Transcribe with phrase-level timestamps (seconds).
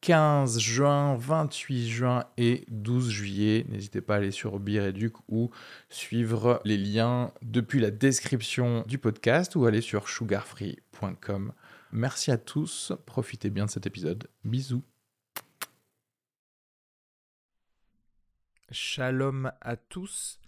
[0.00, 3.66] 15 juin, 28 juin et 12 juillet.
[3.68, 5.50] N'hésitez pas à aller sur Bireduc ou
[5.88, 11.52] suivre les liens depuis la description du podcast ou aller sur sugarfree.com.
[11.92, 14.28] Merci à tous, profitez bien de cet épisode.
[14.44, 14.84] Bisous.
[18.70, 20.40] Shalom à tous,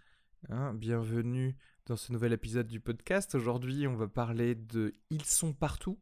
[0.50, 1.56] hein, bienvenue
[1.86, 3.34] dans ce nouvel épisode du podcast.
[3.34, 5.98] Aujourd'hui, on va parler de Ils sont partout,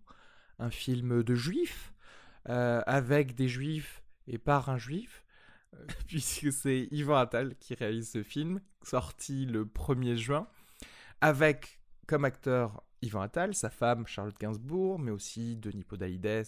[0.59, 1.93] un film de juifs
[2.49, 5.25] euh, avec des juifs et par un juif,
[5.75, 10.47] euh, puisque c'est Yvan Attal qui réalise ce film, sorti le 1er juin,
[11.21, 16.47] avec comme acteur Yvan Attal, sa femme Charlotte Gainsbourg, mais aussi Denis Podalides,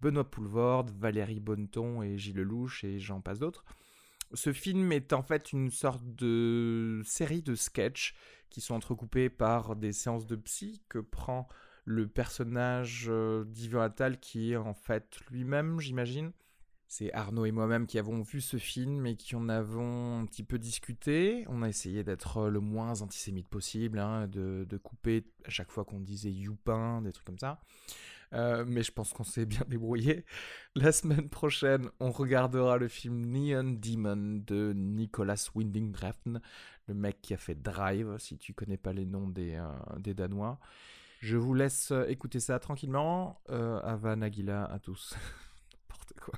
[0.00, 3.64] Benoît Poulvorde, Valérie Bonneton et Gilles Lelouch et j'en passe d'autres.
[4.32, 8.14] Ce film est en fait une sorte de série de sketchs
[8.48, 11.48] qui sont entrecoupés par des séances de psy que prend
[11.84, 13.44] le personnage euh,
[13.80, 16.32] Attal qui est en fait lui-même, j'imagine.
[16.92, 20.42] C'est Arnaud et moi-même qui avons vu ce film et qui en avons un petit
[20.42, 21.44] peu discuté.
[21.48, 25.84] On a essayé d'être euh, le moins antisémite possible, hein, de, couper à chaque fois
[25.84, 27.60] qu'on disait Youpin, des trucs comme ça.
[28.32, 30.24] Euh, mais je pense qu'on s'est bien débrouillé.
[30.74, 36.40] La semaine prochaine, on regardera le film Neon Demon de Nicolas Winding Refn,
[36.88, 39.62] le mec qui a fait Drive, si tu connais pas les noms des,
[39.98, 40.58] des Danois.
[41.20, 43.42] Je vous laisse euh, écouter ça tranquillement.
[43.50, 45.14] Euh, Ava Nagila à tous.
[45.74, 46.34] N'importe quoi.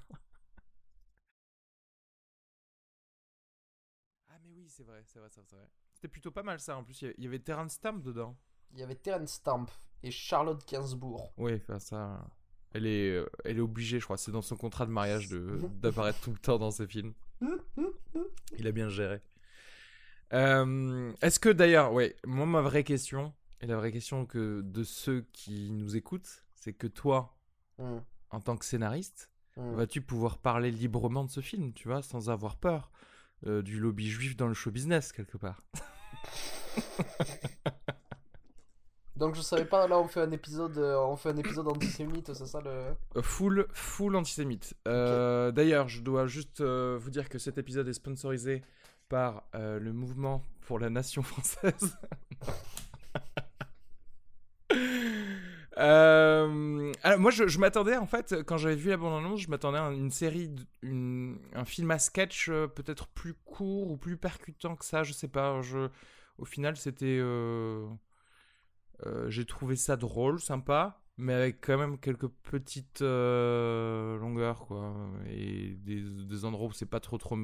[4.28, 5.68] Ah mais oui, c'est vrai, c'est vrai, c'est vrai.
[5.94, 6.76] C'était plutôt pas mal ça.
[6.76, 8.36] En plus, il y avait Terence Stamp dedans.
[8.72, 9.66] Il y avait Terence Stamp
[10.02, 11.32] et Charlotte Gainsbourg.
[11.36, 12.28] Oui, enfin ça.
[12.72, 14.16] Elle est, euh, elle est obligée, je crois.
[14.16, 17.14] C'est dans son contrat de mariage de d'apparaître tout le temps dans ce film.
[18.58, 19.20] Il a bien géré.
[20.32, 23.32] Est-ce que d'ailleurs, ouais, moi ma vraie question,
[23.62, 27.36] et la vraie question que de ceux qui nous écoutent, c'est que toi,
[27.78, 27.98] hmm.
[28.30, 29.74] en tant que scénariste, hmm.
[29.74, 32.90] vas-tu pouvoir parler librement de ce film, tu vois, sans avoir peur
[33.46, 35.62] euh, du lobby juif dans le show business quelque part?
[39.14, 42.34] Donc je savais pas, là on fait un épisode, euh, on fait un épisode antisémite,
[42.34, 44.74] c'est ça le euh, Full, full antisémite.
[44.84, 48.62] D'ailleurs, je dois juste vous dire que cet épisode est sponsorisé
[49.08, 51.96] par le mouvement pour la nation française.
[55.78, 60.10] Euh, moi, je, m'attendais en fait, quand j'avais vu la bande-annonce, je m'attendais à une
[60.10, 65.12] série, un film à sketch euh, peut-être plus court ou plus percutant que ça, je
[65.12, 65.60] sais pas.
[66.38, 67.18] Au final, c'était.
[67.20, 67.88] Euh,
[69.28, 74.94] j'ai trouvé ça drôle, sympa, mais avec quand même quelques petites longueurs, quoi.
[75.28, 77.36] Et des, des endroits où c'est pas trop trop.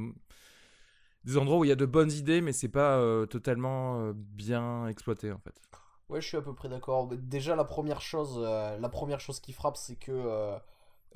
[1.25, 5.33] Des endroits où il y a de bonnes idées, mais c'est pas totalement bien exploité
[5.33, 5.61] en fait.
[6.09, 7.09] Ouais, je suis à peu près d'accord.
[7.09, 10.59] Déjà, la première chose, euh, la première chose qui frappe, c'est que euh,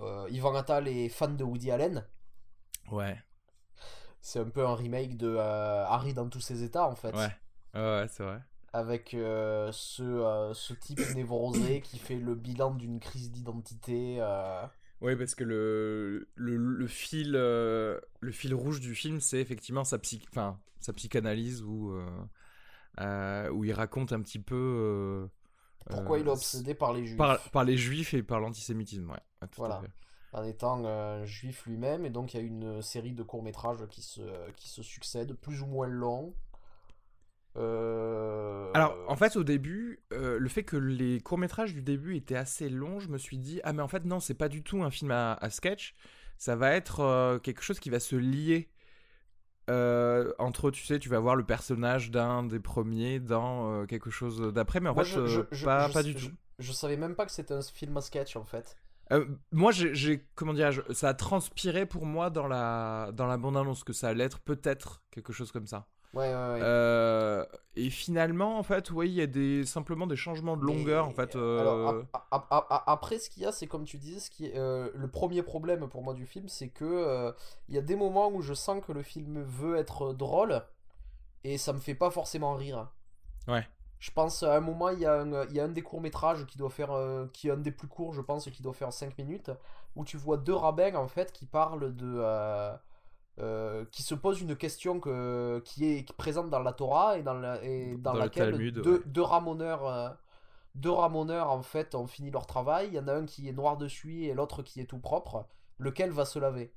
[0.00, 2.04] euh, Ivan Attal est fan de Woody Allen.
[2.90, 3.16] Ouais.
[4.20, 7.14] C'est un peu un remake de Harry dans tous ses états, en fait.
[7.14, 7.30] Ouais,
[7.74, 8.40] ouais, c'est vrai.
[8.74, 14.22] Avec ce, ce type névrosé qui fait le bilan d'une crise d'identité.
[15.00, 19.98] Oui, parce que le, le, le fil, le fil rouge du film, c'est effectivement sa,
[19.98, 20.24] psy,
[20.82, 22.06] sa psychanalyse ou euh,
[22.98, 24.54] où il raconte un petit peu.
[24.54, 25.26] Euh,
[25.90, 29.48] Pourquoi il est euh, obsédé par les juifs par, les juifs et par l'antisémitisme, ouais.
[29.56, 29.82] voilà.
[30.32, 34.22] En étant juif lui-même, et donc il y a une série de courts-métrages qui se,
[34.56, 36.34] qui se succèdent, plus ou moins longs.
[37.54, 42.98] Alors, en fait, au début, le fait que les courts-métrages du début étaient assez longs,
[42.98, 45.10] je me suis dit, ah, mais en fait, non, c'est pas du tout un film
[45.10, 45.94] à, à sketch,
[46.38, 48.71] ça va être quelque chose qui va se lier
[49.70, 54.10] euh, entre tu sais, tu vas voir le personnage d'un des premiers dans euh, quelque
[54.10, 56.30] chose d'après, mais en fait, euh, pas, pas du tout.
[56.58, 58.76] Je, savais même pas que c'était un film à sketch en fait.
[59.52, 63.92] moi, j'ai, comment dire, ça a transpiré pour moi dans la, dans la bande-annonce que
[63.92, 65.86] ça allait être peut-être quelque chose comme ça.
[66.14, 66.60] Ouais, ouais, ouais.
[66.62, 71.06] Euh, et finalement, en fait, oui, il y a des, simplement des changements de longueur,
[71.06, 71.36] en fait.
[71.36, 72.02] Euh.
[72.30, 75.88] après, ce qu'il y a, c'est comme tu disais, ce qui euh, le premier problème
[75.88, 77.32] pour moi du film, c'est que
[77.68, 80.62] il y a des moments où je sens que le film veut être drôle
[81.44, 82.90] et ça me fait pas forcément rire.
[83.48, 83.66] Ouais.
[83.98, 86.44] Je pense à un moment, il y a un, il y a un des courts-métrages
[86.46, 86.92] qui doit faire,
[87.32, 89.50] qui est un des plus courts, je pense, qui doit faire 5 minutes,
[89.96, 92.20] où tu vois deux rabbins, en fait, qui parlent de
[93.38, 97.34] euh, qui se pose une question que, qui est présente dans la Torah et dans,
[97.34, 99.02] la, et dans, Dans le laquelle Talmud, deux, ouais.
[99.06, 100.10] deux ramoneurs, euh,
[100.74, 102.88] deux ramoneurs en fait ont fini leur travail.
[102.88, 104.98] Il y en a un qui est noir de suie et l'autre qui est tout
[104.98, 105.46] propre.
[105.78, 106.74] Lequel va se laver?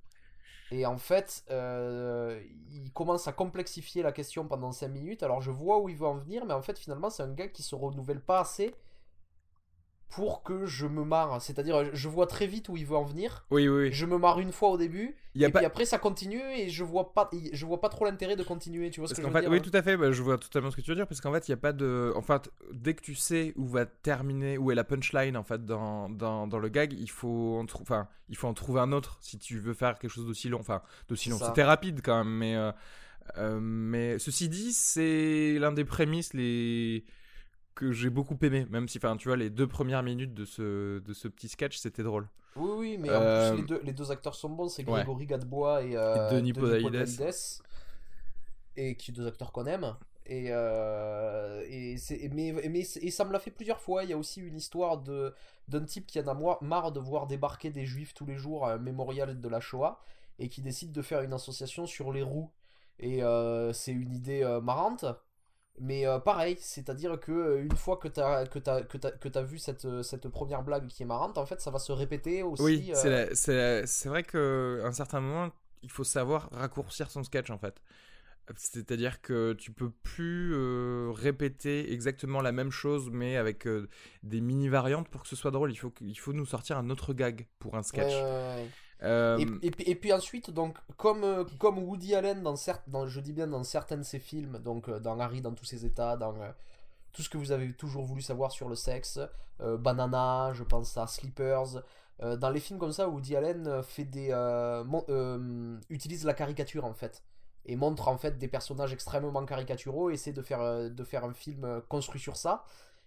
[0.71, 2.41] Et en fait, euh,
[2.71, 5.23] il commence à complexifier la question pendant 5 minutes.
[5.23, 7.49] Alors je vois où il veut en venir, mais en fait finalement c'est un gars
[7.49, 8.73] qui se renouvelle pas assez
[10.09, 11.41] pour que je me marre.
[11.41, 13.45] C'est-à-dire je vois très vite où il veut en venir.
[13.51, 13.91] Oui, oui, oui.
[13.91, 15.59] Je me marre une fois au début, Il y a et pas...
[15.59, 18.89] puis après ça continue et je vois pas, je vois pas trop l'intérêt de continuer.
[18.91, 19.51] Tu vois ce Parce que je veux fait, dire?
[19.51, 19.97] oui, hein tout à fait.
[19.97, 21.07] bah, je vois totalement ce que tu veux dire.
[21.07, 22.13] Parce qu'en fait, il n'y a pas de.
[22.15, 25.65] En fait, dès que tu sais où va terminer, où est la punchline en fait
[25.65, 28.91] dans, dans, dans le gag, il faut en trou- enfin, il faut en trouver un
[28.93, 30.59] autre si tu veux faire quelque chose d'aussi long.
[30.59, 31.37] Enfin, d'aussi long.
[31.39, 32.71] C'était rapide quand même, mais euh,
[33.37, 37.03] euh, mais ceci dit, c'est l'un des prémices les
[37.75, 38.65] que j'ai beaucoup aimé.
[38.69, 41.77] Même si, enfin, tu vois, les deux premières minutes de ce de ce petit sketch,
[41.77, 42.27] c'était drôle.
[42.55, 44.93] Oui, oui, mais Euh, en plus les deux, les deux acteurs sont bons, c'est ouais.
[45.03, 47.33] Grégory Gadebois et, euh, Et Denis Podalides.
[48.77, 49.95] Et qui deux acteurs qu'on aime.
[50.25, 51.97] Et, euh, et
[52.33, 54.03] mais, mais et ça me l'a fait plusieurs fois.
[54.03, 54.97] Il y a aussi une histoire
[55.67, 58.73] d'un type qui en a marre de voir débarquer des juifs tous les jours à
[58.73, 59.99] un mémorial de la Shoah
[60.39, 62.49] et qui décide de faire une association sur les roues.
[62.99, 65.05] Et euh, c'est une idée euh, marrante.
[65.79, 69.11] Mais euh, pareil, c'est-à-dire que euh, une fois que tu as, que t'as, que t'as,
[69.11, 71.79] que t'as vu cette, euh, cette première blague qui est marrante, en fait, ça va
[71.79, 72.63] se répéter aussi.
[72.63, 75.51] Oui, euh, c'est vrai qu'à un certain moment,
[75.83, 77.81] il faut savoir raccourcir son sketch en fait.
[78.57, 83.67] C'est-à-dire que tu peux plus euh, répéter exactement la même chose, mais avec
[84.23, 85.71] des mini variantes pour que ce soit drôle.
[85.71, 88.13] Il faut, que- il faut nous sortir un autre gag pour un sketch.
[88.13, 88.69] Ouais, ouais, ouais.
[89.03, 92.55] Euh, Et, puis- ensuite, donc, comme, euh, comme Woody Allen, dans,
[92.87, 95.65] dans, je dis bien dans certains de ses films, donc euh, dans Harry dans tous
[95.65, 96.33] ses états, dans
[97.11, 99.19] tout ce que vous avez toujours voulu savoir sur le sexe,
[99.59, 101.81] Banana, je pense à Sleepers,
[102.21, 104.29] euh, dans les films comme ça, Woody Allen fait des,
[105.89, 107.23] utilise la caricature en fait.
[107.67, 111.33] Et montre en fait des personnages extrêmement caricaturaux, et essaie de faire, de faire un
[111.33, 112.63] film construit sur ça.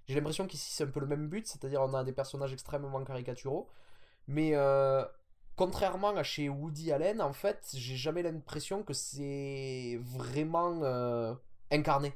[0.06, 3.04] J'ai l'impression qu'ici c'est un peu le même but, c'est-à-dire on a des personnages extrêmement
[3.04, 3.68] caricaturaux.
[4.26, 4.52] Mais
[5.58, 11.34] contrairement à chez Woody Allen, en fait, j'ai jamais l'impression que c'est vraiment euh,
[11.72, 12.14] incarné.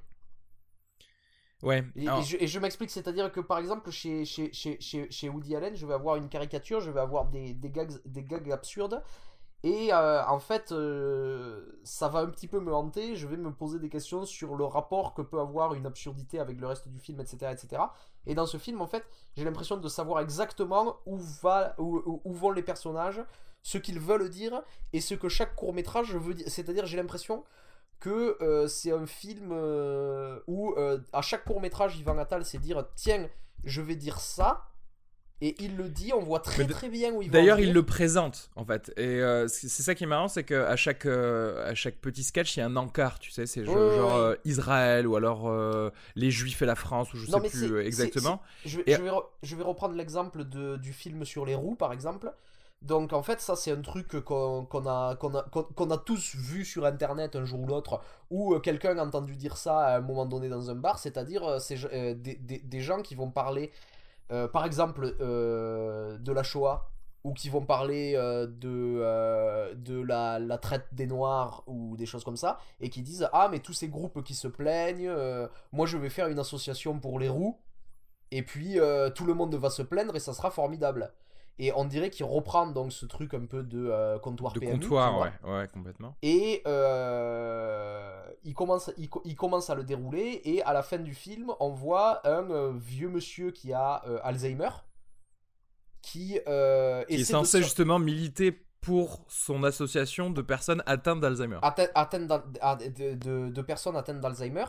[1.62, 1.84] ouais.
[1.96, 5.10] Et, Alors, et je, et je m'explique, c'est-à-dire que par exemple, chez, chez, chez, chez,
[5.10, 8.24] chez Woody Allen, je vais avoir une caricature, je vais avoir des, des, gags, des
[8.24, 9.02] gags absurdes.
[9.64, 13.16] Et euh, en fait, euh, ça va un petit peu me hanter.
[13.16, 16.60] Je vais me poser des questions sur le rapport que peut avoir une absurdité avec
[16.60, 17.52] le reste du film, etc.
[17.52, 17.82] etc.
[18.26, 19.04] Et dans ce film, en fait,
[19.36, 23.22] j'ai l'impression de savoir exactement où, va, où, vont les personnages,
[23.62, 26.46] ce qu'ils veulent dire et ce que chaque court métrage veut dire.
[26.48, 27.44] C'est-à-dire, j'ai l'impression
[28.00, 32.58] que euh, c'est un film euh, où euh, à chaque court métrage, Yvan Attal c'est
[32.58, 33.28] dire tiens,
[33.64, 34.66] je vais dire ça.
[35.44, 37.32] Et il le dit, on voit très très bien où il va.
[37.32, 38.92] D'ailleurs, il le présente en fait.
[38.96, 42.56] Et euh, c'est ça qui est marrant, c'est qu'à chaque, euh, à chaque petit sketch,
[42.56, 43.46] il y a un encart, tu sais.
[43.46, 43.80] C'est genre, ouais.
[43.82, 45.52] euh, Israël ou alors
[46.14, 48.40] les Juifs et la France, ou je Non, sais plus exactement.
[48.64, 51.74] Je vais, Et- je vais, re- je vais reprendre l'exemple du film sur les roues,
[51.74, 52.32] par exemple.
[52.82, 56.34] Donc, en fait, ça, c'est un truc qu'on qu'on a, qu'on a, qu'on a tous
[56.34, 58.00] vu sur Internet un jour ou l'autre,
[58.32, 61.76] euh, quelqu'un a entendu dire ça à un moment donné dans un bar, c'est-à-dire c'est,
[62.16, 63.70] des, des- des gens qui vont parler,
[64.32, 66.88] euh, par exemple, euh, de la Shoah,
[67.24, 72.36] ou qui vont parler euh, de, la, la traite des Noirs, ou des choses comme
[72.36, 75.12] ça, et qui disent Ah, mais tous ces groupes qui se plaignent,
[75.72, 77.58] moi je vais faire une association pour les roues.
[78.30, 78.78] Et puis
[79.14, 81.12] tout le monde va se plaindre et ça sera formidable.
[81.58, 84.80] Et on dirait qu'il reprend donc ce truc un peu de euh, comptoir De PMU,
[84.80, 86.16] comptoir, ouais, ouais, complètement.
[86.22, 90.98] Et euh, il, commence, il, co- il commence à le dérouler et à la fin
[90.98, 94.70] du film, on voit un euh, vieux monsieur qui a euh, Alzheimer,
[96.00, 101.58] qui, Qui est de censé se- justement militer pour son association de personnes atteintes d'Alzheimer.
[101.62, 104.64] atte- atteinte d'al- à- de, de- de personnes atteintes d'Alzheimer.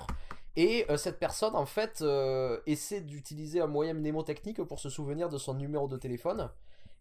[0.55, 5.29] Et euh, cette personne, en fait, euh, essaie d'utiliser un moyen mnémotechnique pour se souvenir
[5.29, 6.51] de son numéro de téléphone.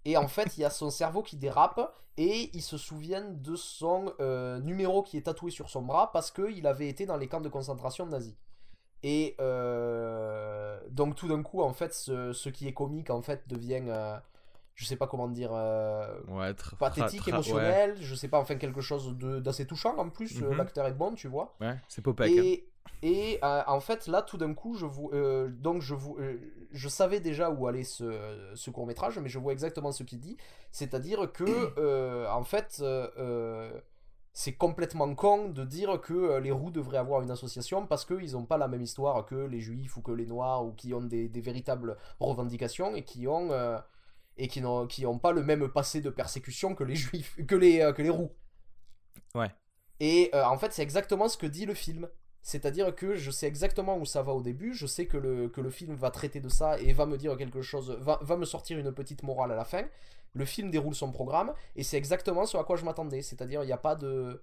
[0.05, 3.55] Et en fait, il y a son cerveau qui dérape et il se souvient de
[3.57, 7.29] son euh, numéro qui est tatoué sur son bras parce qu'il avait été dans les
[7.29, 8.35] camps de concentration nazis.
[9.05, 13.43] Et euh, donc tout d'un coup, en fait, ce, ce qui est comique, en fait,
[13.49, 14.17] devient, euh,
[14.75, 19.17] je sais pas comment dire, euh, Ouais, pathétique, émotionnel, je sais pas, enfin quelque chose
[19.19, 20.57] d'assez touchant en plus, euh, Mhm.
[20.59, 21.55] l'acteur est bon, tu vois.
[21.61, 22.27] Ouais, ouais, c'est Popek.
[22.31, 22.43] hein.
[22.43, 22.69] Et,
[23.03, 26.39] et euh, en fait, là, tout d'un coup, je vous, euh, donc je vous, euh,
[26.71, 30.21] je savais déjà où allait ce, ce court métrage, mais je vois exactement ce qu'il
[30.21, 30.37] dit,
[30.71, 32.83] c'est-à-dire que, en fait,
[34.35, 38.47] c'est complètement con de dire que les roux devraient avoir une association parce qu'ils n'ont
[38.47, 41.29] pas la même histoire que les juifs ou que les noirs ou qui ont des,
[41.29, 43.51] des véritables revendications et qui ont
[44.39, 47.57] et qui n'ont qui ont pas le même passé de persécution que les juifs que
[47.57, 48.31] les que les roux.
[49.35, 49.51] Ouais.
[50.01, 52.09] Et en fait, c'est exactement ce que dit le film.
[52.43, 55.61] C'est-à-dire que je sais exactement où ça va au début, je sais que le, que
[55.61, 58.45] le film va traiter de ça et va me dire quelque chose, va, va me
[58.45, 59.85] sortir une petite morale à la fin.
[60.35, 63.23] Le film déroule son programme et c'est exactement ce à quoi je m'attendais.
[63.23, 64.41] C'est-à-dire, il n'y a pas de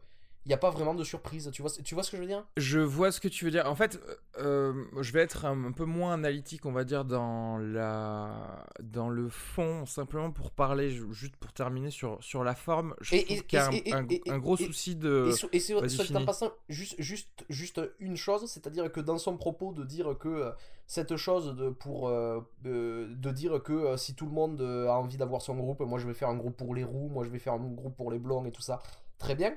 [0.50, 1.48] il n'y a pas vraiment de surprise.
[1.54, 2.44] Tu vois, tu vois ce que je veux dire?
[2.58, 3.70] Je vois ce que tu veux dire.
[3.70, 4.02] En fait,
[4.40, 8.66] euh, je vais être un, peu moins analytique, on va dire, dans, la...
[8.82, 12.96] dans le fond, simplement pour parler, juste pour terminer sur, sur la forme.
[13.00, 15.32] Je trouve qu'il y a un, un, gros souci de.
[15.54, 15.84] Et, et sur,
[16.16, 20.30] en passant, juste, juste, juste une chose, c'est-à-dire que dans son propos de dire que
[20.30, 20.52] euh,
[20.88, 25.44] cette chose de, pour, euh, de dire que si tout le monde a envie d'avoir
[25.44, 27.54] son groupe, moi je vais faire un groupe pour les roues, moi je vais faire
[27.54, 28.82] un groupe pour les blonds et tout ça,
[29.20, 29.54] très bien.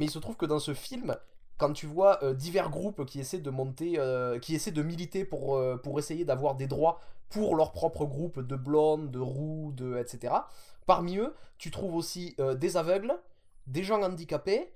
[0.00, 1.14] Mais il se trouve que dans ce film,
[1.58, 5.26] quand tu vois euh, divers groupes qui essaient de monter, euh, qui essaient de militer
[5.26, 9.72] pour, euh, pour essayer d'avoir des droits pour leur propre groupe de blondes, de roux,
[9.76, 10.32] de etc.
[10.86, 13.14] Parmi eux, tu trouves aussi des aveugles,
[13.66, 14.72] des gens handicapés,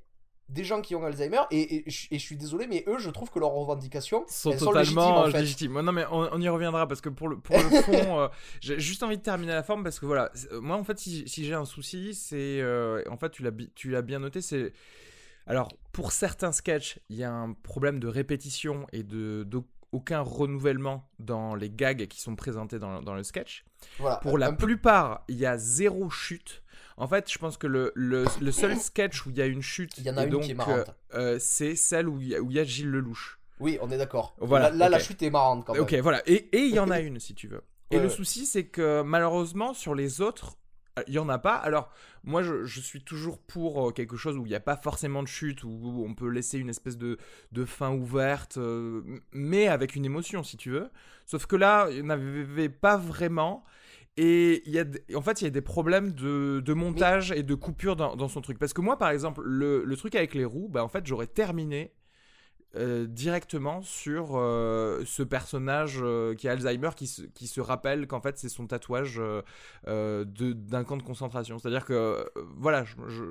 [0.50, 3.38] des gens qui ont Alzheimer et, et, je suis désolé mais eux je trouve que
[3.38, 7.56] leurs revendications sont totalement légitimes, Non mais on, y reviendra parce que pour le, pour
[7.56, 8.28] le fond
[8.60, 11.46] j'ai juste envie de terminer la forme parce que voilà moi en fait si, si
[11.46, 12.62] j'ai un souci c'est
[13.08, 13.32] en fait
[13.74, 14.74] tu l'as bien noté c'est
[15.46, 19.46] alors, pour certains sketchs, il y a un problème de répétition et de,
[19.92, 23.64] aucun renouvellement dans les gags qui sont présentés dans, le sketch.
[24.22, 26.62] pour la plupart, il y a zéro chute.
[26.96, 30.04] En fait, je pense que le, seul sketch où il y a une chute, il
[30.04, 30.94] y en a une qui est marrante.
[31.14, 33.38] Euh, c'est celle où il y, a, Gilles Lelouch.
[33.60, 34.34] Oui, on est d'accord.
[34.38, 35.82] Voilà, là, la chute est marrante quand même.
[35.82, 36.22] Ok, voilà.
[36.26, 37.62] Et il y en a une, si tu veux.
[37.90, 40.56] Et le souci, c'est que malheureusement, sur les autres,
[41.06, 41.54] il n'y en a pas.
[41.54, 41.90] Alors,
[42.22, 45.28] moi, je, suis toujours pour euh, quelque chose où il n'y a pas forcément de
[45.28, 47.18] chute, où on peut laisser une espèce de,
[47.66, 50.90] fin ouverte, euh, mais avec une émotion, si tu veux.
[51.26, 53.64] Sauf que là, il n'y en avait pas vraiment.
[54.16, 54.84] Et il y a,
[55.16, 58.58] en fait, il y a des problèmes de, montage et de coupure dans, son truc.
[58.58, 61.26] Parce que moi, par exemple, le, le truc avec les roues, bah, en fait, j'aurais
[61.26, 61.92] terminé
[62.76, 68.08] euh, directement sur euh, ce personnage euh, qui a Alzheimer qui se, qui se rappelle
[68.08, 69.20] qu'en fait c'est son tatouage
[69.86, 71.58] d'un camp de concentration.
[71.58, 72.84] C'est-à-dire que voilà,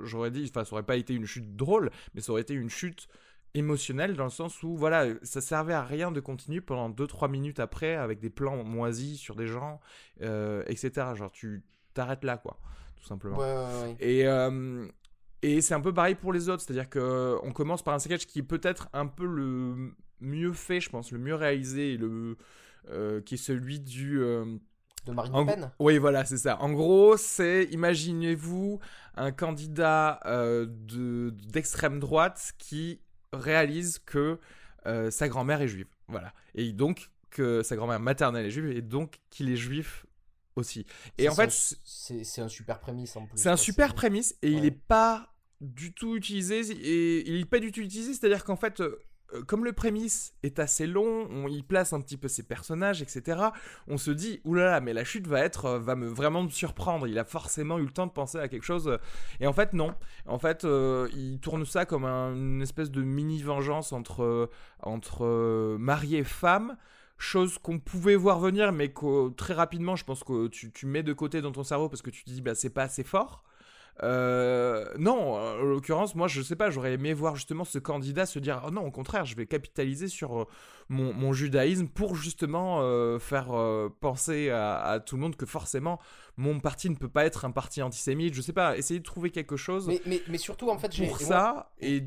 [0.03, 2.69] j'aurais dit, enfin ça aurait pas été une chute drôle, mais ça aurait été une
[2.69, 3.09] chute
[3.53, 7.59] émotionnelle dans le sens où voilà, ça servait à rien de continuer pendant 2-3 minutes
[7.59, 9.81] après avec des plans moisis sur des gens,
[10.21, 10.91] etc.
[11.15, 12.57] Genre tu t'arrêtes là quoi,
[12.95, 13.37] tout simplement.
[13.99, 14.25] Et
[15.43, 18.39] et c'est un peu pareil pour les autres, c'est-à-dire qu'on commence par un sketch qui
[18.39, 22.37] est peut-être un peu le mieux fait, je pense, le mieux réalisé, le,
[22.89, 24.21] euh, qui est celui du...
[24.21, 24.45] Euh,
[25.05, 26.61] de Marine Le Pen Oui, voilà, c'est ça.
[26.61, 28.79] En gros, c'est, imaginez-vous,
[29.15, 33.01] un candidat euh, d'extrême droite qui
[33.33, 34.39] réalise que
[35.09, 35.87] sa grand-mère est juive.
[36.07, 36.33] Voilà.
[36.55, 40.05] Et donc, que sa grand-mère maternelle est juive, et donc qu'il est juif
[40.55, 40.85] aussi.
[41.17, 41.51] Et en fait,
[41.83, 43.37] c'est un super prémisse en plus.
[43.37, 47.59] C'est un super prémisse et il est pas du tout utilisé et il n'est pas
[47.59, 48.81] du tout utilisé, c'est-à-dire qu'en fait,
[49.33, 53.01] euh, comme le prémisse est assez long, on y place un petit peu ses personnages,
[53.01, 53.39] etc.
[53.87, 57.07] On se dit, oulala, mais la chute va être, euh, va me vraiment me surprendre.
[57.07, 58.97] Il a forcément eu le temps de penser à quelque chose.
[59.39, 59.95] Et en fait, non.
[60.25, 64.49] En fait, euh, il tourne ça comme une espèce de mini vengeance entre
[64.81, 66.77] entre mari et femme.
[67.17, 71.03] Chose qu'on pouvait voir venir, mais que très rapidement, je pense que tu, tu mets
[71.03, 73.43] de côté dans ton cerveau parce que tu te dis, bah, c'est pas assez fort.
[74.01, 78.39] Euh, non, en l'occurrence, moi, je sais pas, j'aurais aimé voir justement ce candidat se
[78.39, 80.45] dire, oh non, au contraire, je vais capitaliser sur euh,
[80.89, 83.51] mon, judaïsme pour justement euh, faire
[83.99, 85.99] penser à, tout le monde que forcément,
[86.37, 88.33] mon parti ne peut pas être un parti antisémite.
[88.33, 89.91] Je sais pas, essayer de trouver quelque chose.
[90.05, 92.03] Mais, mais, surtout, en fait, pour ça, et,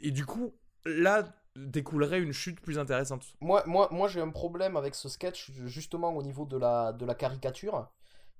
[0.00, 0.52] et du coup,
[0.84, 1.24] là,
[1.56, 3.24] découlerait une chute plus intéressante.
[3.40, 7.04] Moi, moi, moi j'ai un problème avec ce sketch justement au niveau de la, de
[7.04, 7.88] la caricature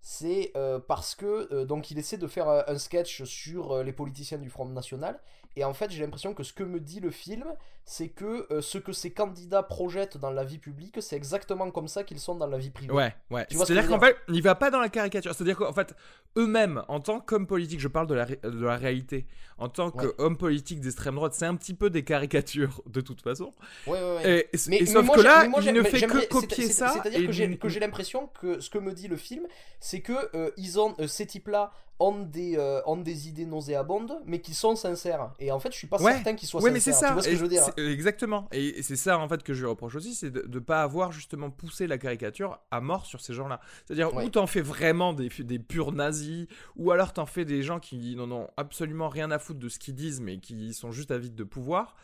[0.00, 3.92] c'est euh, parce que euh, donc il essaie de faire euh, un sketch sur les
[3.92, 5.20] politiciens du Front National
[5.56, 7.44] et en fait j'ai l'impression que ce que me dit le film
[7.84, 12.04] c'est que ce que ces candidats projettent dans la vie publique c'est exactement comme ça
[12.04, 12.92] qu'ils sont dans la vie privée.
[12.92, 13.46] Ouais, ouais.
[13.50, 15.34] C'est-à-dire qu'en fait il va pas dans la caricature.
[15.34, 15.94] C'est-à-dire qu'en fait
[16.36, 19.26] eux-mêmes en tant qu'hommes politiques, je parle de la, de la réalité,
[19.58, 23.52] en tant qu'hommes politiques d'extrême droite, c'est un petit peu des caricatures de toute façon.
[23.86, 24.48] Ouais, ouais, ouais.
[24.52, 26.88] Et, mais, sauf que là il ne fait que copier ça.
[26.88, 29.46] C'est-à-dire que j'ai l'impression que ce que me dit le film
[29.80, 34.18] c'est que euh, ils ont euh, ces types-là ont des euh, ont des idées nauséabondes,
[34.26, 35.30] mais qui sont sincères.
[35.38, 36.92] Et en fait, je suis pas certain qu'ils soient ouais, sincères.
[36.92, 37.08] mais c'est ça.
[37.08, 38.48] Tu vois ce que je veux dire Exactement.
[38.52, 41.12] Et c'est ça en fait que je lui reproche aussi, c'est de ne pas avoir
[41.12, 43.60] justement poussé la caricature à mort sur ces gens-là.
[43.86, 47.78] C'est-à-dire ou t'en fais vraiment des des purs nazis, ou alors t'en fais des gens
[47.78, 51.10] qui n'en ont absolument rien à foutre de ce qu'ils disent, mais qui sont juste
[51.10, 51.96] avides de pouvoir.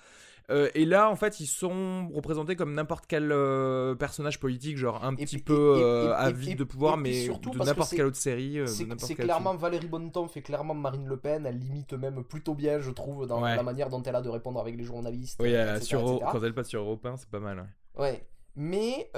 [0.48, 5.04] Euh, et là, en fait, ils sont représentés comme n'importe quel euh, personnage politique, genre
[5.04, 8.06] un Et petit peu et- euh, avide de pouvoir, mais surtout de que n'importe quelle
[8.06, 8.60] autre série.
[8.66, 12.90] C'est clairement Valérie Bonneton fait clairement Marine Le Pen, elle limite même plutôt bien, je
[12.92, 13.56] trouve, dans Ouais.
[13.56, 15.40] la manière dont elle a de répondre avec les journalistes.
[15.42, 16.26] Oui, etc., sur, etc.
[16.30, 17.66] quand elle passe sur Europe 1, c'est pas mal.
[17.96, 18.02] ouais.
[18.02, 18.26] Ouais.
[18.54, 19.10] Mais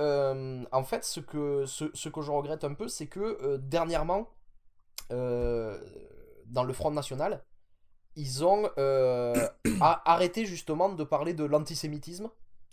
[0.72, 4.28] en fait, ce que, ce, ce que je regrette un peu, c'est que dernièrement,
[5.10, 7.42] dans le Front National,
[8.18, 9.32] ils ont euh,
[9.80, 12.28] arrêté justement de parler de l'antisémitisme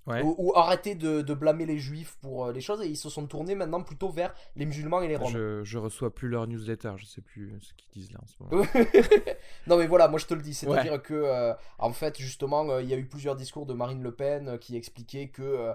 [0.08, 0.22] Ouais.
[0.22, 3.10] ou, ou arrêté de, de blâmer les juifs pour euh, les choses et ils se
[3.10, 5.32] sont tournés maintenant plutôt vers les musulmans et les roms.
[5.32, 8.36] Je, je reçois plus leur newsletter, je sais plus ce qu'ils disent là en ce
[8.40, 8.64] moment.
[9.68, 12.82] non mais voilà, moi je te le dis, c'est-à-dire que euh, en fait justement euh,
[12.84, 15.74] il y a eu plusieurs discours de Marine Le Pen euh, qui expliquaient que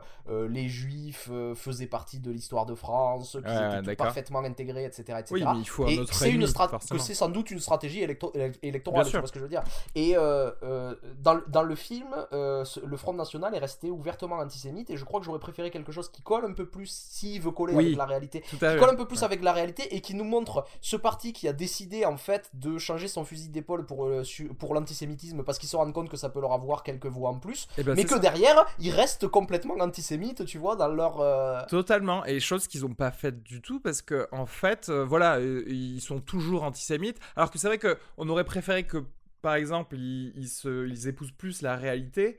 [0.48, 5.02] les juifs faisaient partie de l'histoire de France, qu'ils étaient tout parfaitement intégrés, etc.
[5.18, 5.24] etc.
[5.32, 7.50] Oui, mais il faut un et autre c'est une ennemi, strat- que c'est sans doute
[7.50, 9.64] une stratégie électo- élec- électorale, tu vois ce que je veux dire.
[9.96, 13.90] Et dans, le- dans le film, le Front National est resté
[14.22, 16.86] ouvertement antisémite et je crois que j'aurais préféré quelque chose qui colle un peu plus,
[17.10, 17.86] s'il veut coller Oui.
[17.86, 19.24] avec la réalité, qui colle un peu plus Ouais.
[19.24, 22.78] avec la réalité et qui nous montre ce parti qui a décidé en fait de
[22.78, 24.22] changer son fusil d'épaule pour, euh,
[24.58, 27.38] pour l'antisémitisme parce qu'ils se rendent compte que ça peut leur avoir quelques voix en
[27.38, 28.18] plus, Eh ben, mais que ça.
[28.18, 31.20] derrière ils restent complètement antisémites, tu vois, dans leur.
[31.20, 35.04] euh, Totalement, et chose qu'ils n'ont pas faite du tout parce que en fait, euh,
[35.04, 37.18] voilà, ils sont toujours antisémites.
[37.36, 39.04] Alors que c'est vrai que on aurait préféré que,
[39.42, 42.38] par exemple, ils, ils se, ils épousent plus la réalité,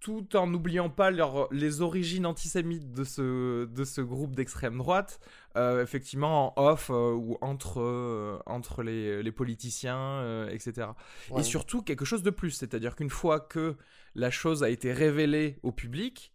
[0.00, 5.20] tout en n'oubliant pas leur, les origines antisémites de ce, de ce groupe d'extrême droite,
[5.56, 10.88] euh, effectivement en off euh, ou entre, euh, entre les, les politiciens, etc.
[11.30, 11.40] ouais.
[11.40, 13.76] Et surtout quelque chose de plus, c'est-à-dire qu'une fois que
[14.14, 16.32] la chose a été révélée au public,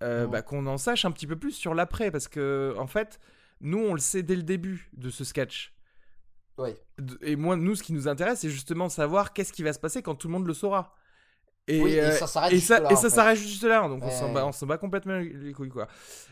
[0.00, 3.20] bah, qu'on en sache un petit peu plus sur l'après, parce que en fait,
[3.62, 5.74] nous on le sait dès le début de ce sketch.
[6.58, 6.76] Ouais.
[7.22, 10.02] Et moi, nous, ce qui nous intéresse, c'est justement savoir qu'est-ce qui va se passer
[10.02, 10.94] quand tout le monde le saura.
[11.66, 13.36] Et, Oui, et euh, ça s'arrête juste en fait.
[13.36, 14.34] juste là, donc on s'en Ouais.
[14.34, 15.88] bat, on s'en bat complètement les couilles quoi.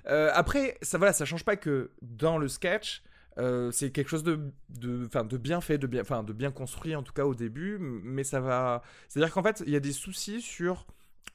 [0.06, 3.02] Euh, après, ça voilà, ça change pas que dans le sketch,
[3.38, 7.02] euh, c'est quelque chose de, de, de bien fait, de bien, de bien construit en
[7.02, 10.42] tout cas au début, mais ça va, c'est-à-dire qu'en fait, il y a des soucis
[10.42, 10.86] sur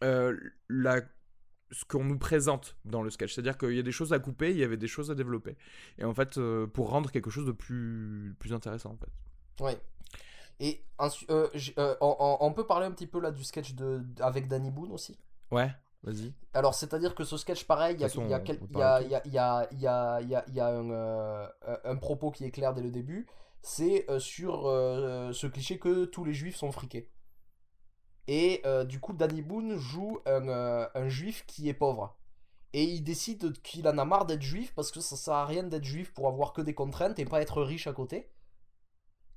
[0.04, 0.38] euh,
[0.70, 1.02] la
[1.72, 4.52] ce qu'on nous présente dans le sketch, c'est-à-dire qu'il y a des choses à couper,
[4.52, 5.58] il y avait des choses à développer,
[5.98, 9.64] et en fait, euh, pour rendre quelque chose de plus, plus intéressant en fait.
[9.64, 9.78] Ouais.
[10.60, 14.48] Et ensuite, euh, euh, on, peut parler un petit peu là du sketch de, avec
[14.48, 15.20] Danny Boone aussi?
[15.52, 15.72] Ouais,
[16.04, 16.34] vas-y.
[16.54, 18.10] Alors, c'est-à-dire que ce sketch, pareil, il y a,
[20.70, 21.50] un,
[21.84, 23.28] un propos qui est clair dès le début.
[23.62, 27.12] C'est euh, sur ce cliché que tous les juifs sont friqués.
[28.28, 32.18] Et du coup, Danny Boone joue un, un juif qui est pauvre.
[32.74, 35.64] Et il décide qu'il en a marre d'être juif parce que ça sert à rien
[35.64, 38.30] d'être juif pour avoir que des contraintes et pas être riche à côté.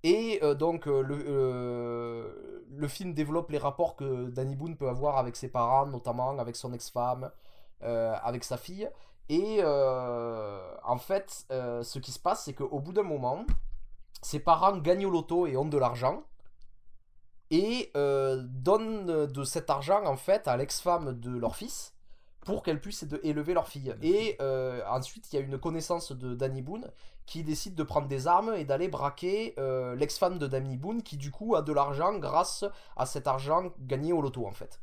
[0.03, 4.89] Et euh, donc euh, le, euh, le film développe les rapports que Danny Boone peut
[4.89, 7.31] avoir avec ses parents, notamment avec son ex-femme,
[7.83, 8.89] avec sa fille.
[9.29, 13.45] Et en fait, ce qui se passe, c'est qu'au bout d'un moment,
[14.23, 16.23] ses parents gagnent au loto et ont de l'argent.
[17.51, 21.95] Et donnent de cet argent en fait à l'ex-femme de leur fils
[22.45, 23.95] pour qu'elle puisse de- élever leur fille.
[24.03, 26.91] Et euh, ensuite, il y a une connaissance de Danny Boone
[27.27, 31.17] qui décide de prendre des armes et d'aller braquer euh, l'ex-femme de Danny Boone qui
[31.17, 32.65] du coup a de l'argent grâce
[32.97, 34.81] à cet argent gagné au loto en fait.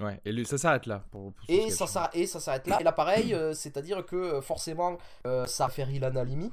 [0.00, 1.04] Ouais, et lui, ça s'arrête là.
[1.10, 2.80] Pour, pour Et ça, s'arrête- et ça s'arrête là.
[2.80, 4.98] Et là pareil, euh, c'est-à-dire que forcément
[5.46, 6.50] ça a fait Ilan Halimi.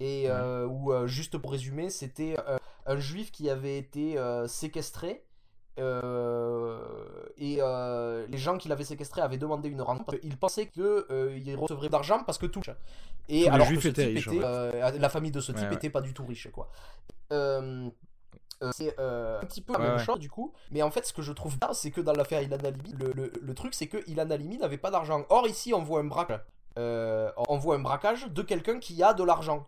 [0.00, 2.36] Et euh, où, juste pour résumer, c'était
[2.86, 5.24] un juif qui avait été séquestré.
[5.78, 6.78] Euh,
[7.38, 11.56] et euh, les gens qui l'avaient séquestré avaient demandé une rançon parce qu'ils pensaient qu'il
[11.56, 12.60] recevrait d'argent parce que tout.
[13.28, 15.68] Et Tous alors que ce type riches, en était, euh, la famille de ce type
[15.68, 15.74] ouais.
[15.74, 16.68] était pas du tout riche quoi.
[17.32, 17.88] Euh,
[18.62, 21.12] euh, c'est euh, un petit peu la même chose du coup, mais en fait ce
[21.12, 23.86] que je trouve bien c'est que dans l'affaire Ilan Halimi, le, le, le truc c'est
[23.86, 25.24] que Ilan Halimi n'avait pas d'argent.
[25.30, 26.40] Or ici on voit un braquage,
[26.78, 29.66] euh, on voit un braquage de quelqu'un qui a de l'argent.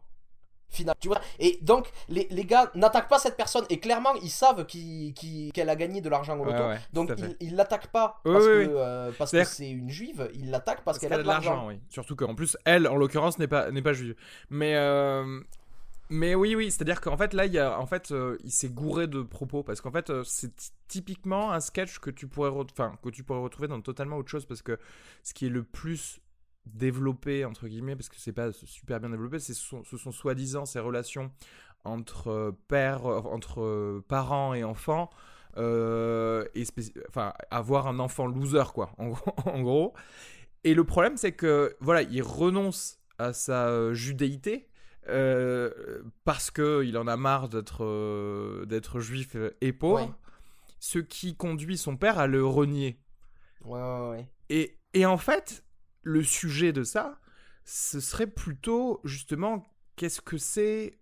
[0.75, 4.31] Final, tu vois et donc les, les gars n'attaquent pas cette personne et clairement ils
[4.31, 7.37] savent qu'elle a gagné de l'argent au Ouais, loto ouais, donc à fait.
[7.41, 8.75] ils l'attaquent pas parce oui, que oui.
[8.77, 9.13] euh,
[9.47, 11.81] c'est une juive ils l'attaquent parce, Parce qu'elle a de l'argent oui.
[11.89, 14.15] Surtout qu'en plus, elle, en l'occurrence, n'est pas, pas juive.
[14.51, 15.41] Mais, euh,
[16.11, 18.69] mais oui, oui, c'est-à-dire qu'en fait, là, il, y a, en fait, euh, il s'est
[18.69, 19.63] gouré de propos.
[19.63, 23.23] Parce qu'en fait, euh, c'est ty- typiquement un sketch que tu, pourrais enfin, que tu
[23.25, 24.45] pourrais retrouver dans totalement autre chose.
[24.47, 24.79] Parce que
[25.23, 26.21] ce qui est le plus
[26.67, 30.13] développé, entre guillemets, parce que c'est pas super bien développé, c'est ce sont, ce sont
[30.13, 31.31] soi-disant ces relations
[31.85, 35.11] entre euh, père, euh, entre euh, parents et enfants.
[35.57, 36.65] euh, et
[37.09, 39.95] enfin avoir un enfant loser quoi en gros, en gros.
[40.65, 44.69] Et le problème, c'est que voilà, il renonce à sa judéité
[45.09, 50.07] euh, parce que il en a marre d'être euh, d'être juif et pauvre.
[50.07, 50.11] Ouais.
[50.81, 52.99] ce qui conduit son père à le renier.
[53.65, 54.29] Ouais, ouais, ouais.
[54.51, 55.65] Et, et en fait,
[56.05, 57.19] le sujet de ça,
[57.65, 59.65] ce serait plutôt justement
[59.97, 60.99] qu'est-ce que c'est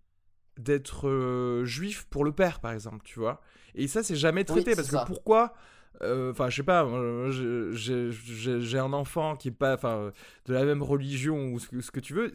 [0.59, 3.41] d'être euh, juif pour le père, par exemple, tu vois?
[3.75, 5.55] Et ça, c'est jamais traité Oui, parce que pourquoi
[6.03, 6.87] euh, Enfin, je sais pas,
[7.31, 12.01] j'ai un enfant qui est pas, de la même religion ou ce que, ce que
[12.01, 12.33] tu veux.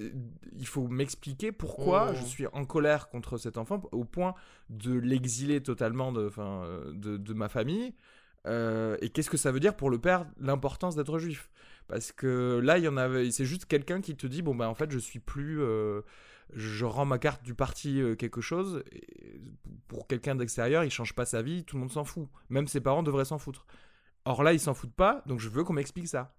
[0.56, 4.36] Il faut m'expliquer pourquoi je suis en colère contre cet enfant au point
[4.70, 7.94] de l'exiler totalement de, euh, de, de ma famille.
[8.46, 11.50] Euh, et qu'est-ce que ça veut dire pour le père l'importance d'être juif?
[11.88, 14.68] Parce que là, il y en avait, c'est juste quelqu'un qui te dit bon ben
[14.68, 16.02] en fait je suis plus, euh,
[16.54, 18.84] je rends ma carte du parti euh, quelque chose.
[18.92, 19.40] Et
[19.88, 22.28] pour quelqu'un d'extérieur, il change pas sa vie, tout le monde s'en fout.
[22.50, 23.66] Même ses parents devraient s'en foutre.
[24.26, 26.36] Or là, ils s'en foutent pas, donc je veux qu'on m'explique ça.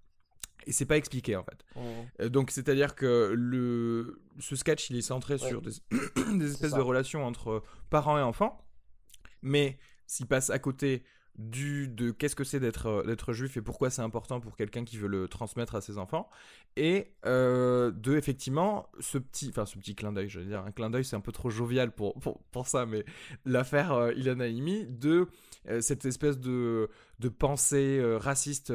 [0.66, 1.64] Et c'est pas expliqué en fait.
[1.76, 1.82] Mhm.
[2.20, 5.48] Euh, Donc c'est-à-dire que le ce sketch il est centré Ouais.
[5.48, 5.70] sur des,
[6.36, 8.66] des espèces de relations entre parents et enfants,
[9.40, 11.04] mais s'il passe à côté
[11.38, 14.84] du de qu'est-ce que c'est d'être euh, d'être juif et pourquoi c'est important pour quelqu'un
[14.84, 16.28] qui veut le transmettre à ses enfants.
[16.76, 20.90] Et euh, de effectivement ce petit enfin ce petit clin d'œil veux dire un clin
[20.90, 23.04] d'œil c'est un peu trop jovial pour pour, pour ça mais
[23.44, 25.28] l'affaire euh, de
[25.68, 28.72] euh, cette espèce de de pensée raciste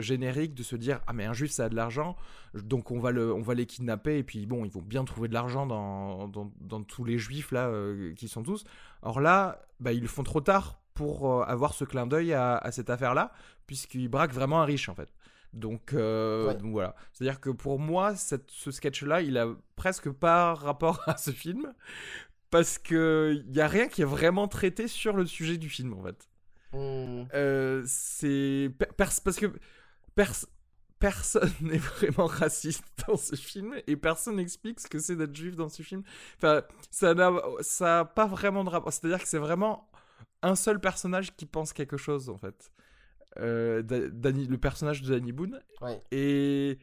[0.00, 2.16] générique de se dire ah mais un juif ça a de l'argent
[2.54, 5.28] donc on va le on va les kidnapper et puis bon ils vont bien trouver
[5.28, 7.72] de l'argent dans, dans, dans tous les juifs là
[8.16, 8.64] qui sont tous.
[9.02, 12.56] Or là bah, ils le font trop tard pour euh, avoir ce clin d'œil à,
[12.56, 13.32] à cette affaire là
[13.68, 15.10] puisqu'ils braquent vraiment un riche en fait
[15.52, 16.54] donc, euh, Ouais.
[16.56, 20.10] donc voilà c'est à dire que pour moi cette, ce sketch là il a presque
[20.10, 21.72] pas rapport à ce film
[22.50, 25.92] parce que il y a rien qui est vraiment traité sur le sujet du film
[25.94, 26.28] en fait
[26.72, 27.28] Mhm.
[27.32, 29.46] euh, c'est parce que
[30.14, 30.46] pers-
[30.98, 35.56] personne n'est vraiment raciste dans ce film et personne n'explique ce que c'est d'être juif
[35.56, 36.02] dans ce film.
[36.36, 37.30] Enfin, ça n'a
[37.60, 38.92] ça a pas vraiment de rapport.
[38.92, 39.88] C'est-à-dire que c'est vraiment
[40.46, 42.70] un seul personnage qui pense quelque chose en fait.
[43.38, 46.02] Euh, Da- Danny- le personnage de Danny Boone Ouais.
[46.10, 46.78] et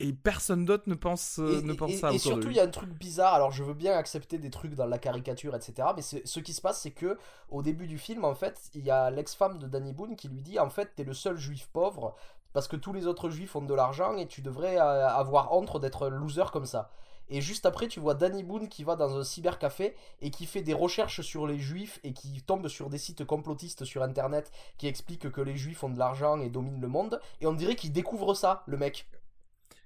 [0.00, 2.60] et personne d'autre ne pense euh, Et, ne pense et- ça et surtout, il y
[2.60, 3.34] a un truc bizarre.
[3.34, 5.88] Alors, je veux bien accepter des trucs dans la caricature, etc.
[5.96, 7.18] Mais ce qui se passe, c'est que
[7.50, 10.40] au début du film, en fait, il y a l'ex-femme de Danny Boone qui lui
[10.40, 12.14] dit En fait, t'es le seul juif pauvre
[12.52, 15.80] parce que tous les autres juifs ont de l'argent et tu devrais euh, avoir honte
[15.80, 16.90] d'être loser comme ça.
[17.30, 20.62] Et juste après, tu vois Danny Boone qui va dans un cybercafé et qui fait
[20.62, 24.86] des recherches sur les juifs et qui tombe sur des sites complotistes sur internet qui
[24.86, 27.20] expliquent que les juifs ont de l'argent et dominent le monde.
[27.40, 29.08] Et on dirait qu'il découvre ça, le mec.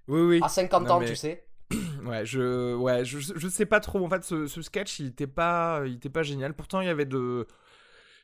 [0.09, 0.41] Oui oui.
[0.43, 1.45] À 50 Non, ans, mais- tu sais.
[2.05, 4.05] Ouais, je, ouais, je, je sais pas trop.
[4.05, 6.53] En fait, ce, ce sketch, il était pas, il était pas génial.
[6.53, 7.47] Pourtant, il y avait de,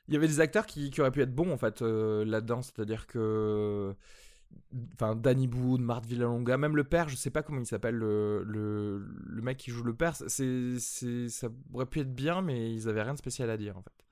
[0.08, 2.60] il y avait des acteurs qui, qui auraient pu être bons en fait euh, là-dedans.
[2.60, 3.94] C'est-à-dire que,
[4.94, 8.44] enfin, Danny Boone, Marthe Villalonga, même le père, je sais pas comment il s'appelle le,
[8.44, 10.14] le, mec qui joue le père.
[10.14, 10.78] C'est,
[11.28, 14.04] ça aurait pu être bien, mais ils avaient rien de spécial à dire en fait.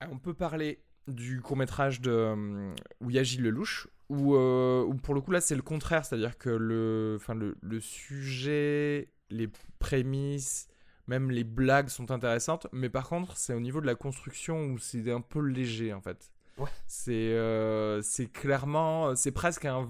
[0.00, 5.14] Ah, On peut parler du court métrage de euh, Gilles Lelouch, où, euh, où pour
[5.14, 10.68] le coup là c'est le contraire, c'est-à-dire que le, enfin le sujet, les prémices,
[11.06, 14.78] même les blagues sont intéressantes, mais par contre c'est au niveau de la construction où
[14.78, 16.33] c'est un peu léger en fait.
[16.58, 16.70] Ouais.
[16.86, 19.88] C'est euh, c'est clairement, c'est presque un,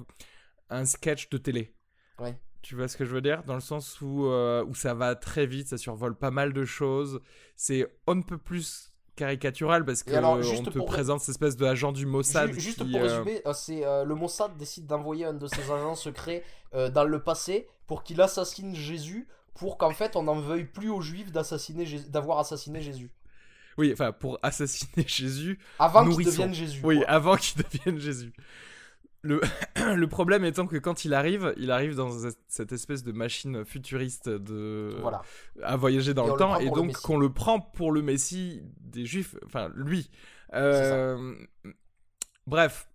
[0.70, 1.74] un sketch de télé.
[2.18, 2.38] Ouais.
[2.62, 3.42] Tu vois ce que je veux dire?
[3.44, 6.64] Dans le sens où, euh, où ça va très vite, ça survole pas mal de
[6.64, 7.20] choses.
[7.56, 11.56] C'est on ne peut plus caricatural parce que alors, on te pour- présente cette espèce
[11.56, 12.50] d'agent du Mossad.
[12.52, 15.46] Ju- Juste qui, pour euh, résumer, euh, c'est euh, le Mossad décide d'envoyer un de
[15.46, 16.42] ses agents secrets
[16.74, 20.88] euh, dans le passé pour qu'il assassine Jésus pour qu'en fait on n'en veuille plus
[20.90, 23.10] aux Juifs d'assassiner d'avoir assassiné Jésus.
[23.78, 25.58] Oui, enfin pour assassiner Jésus.
[25.78, 26.80] Avant qu'il devienne Jésus.
[26.84, 27.08] Oui, quoi.
[27.08, 28.32] avant qu'il devienne Jésus.
[29.22, 29.40] Le,
[29.96, 32.10] le problème étant que quand il arrive, il arrive dans
[32.48, 35.22] cette espèce de machine futuriste de Voilà.
[35.62, 39.06] à voyager dans Et le temps et donc qu'on le prend pour le Messie des
[39.06, 40.10] Juifs, enfin lui.
[40.52, 41.34] Euh,
[42.46, 42.86] bref,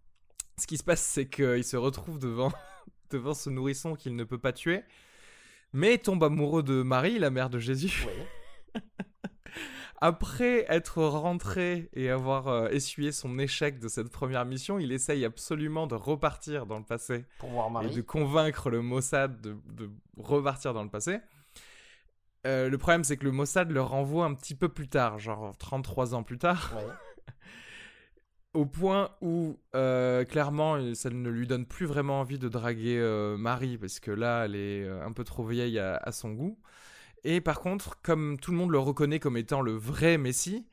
[0.57, 2.51] ce qui se passe, c'est qu'il se retrouve devant
[3.09, 4.83] devant ce nourrisson qu'il ne peut pas tuer,
[5.73, 8.05] mais tombe amoureux de Marie, la mère de Jésus.
[10.01, 15.25] Après être rentré et avoir euh, essuyé son échec de cette première mission, il essaye
[15.25, 17.95] absolument de repartir dans le passé Pour voir et Marie.
[17.95, 21.19] de convaincre le Mossad de, de repartir dans le passé.
[22.47, 25.57] Euh, le problème, c'est que le Mossad le renvoie un petit peu plus tard, genre
[25.57, 26.83] 33 ans plus tard, Ouais.
[28.53, 32.99] au point où euh, clairement ça ne lui donne plus vraiment envie de draguer
[33.37, 36.57] Marie, parce que là, elle est un peu trop vieille à, à son goût.
[37.23, 40.65] Et par contre, comme tout le monde le reconnaît comme étant le vrai Messie,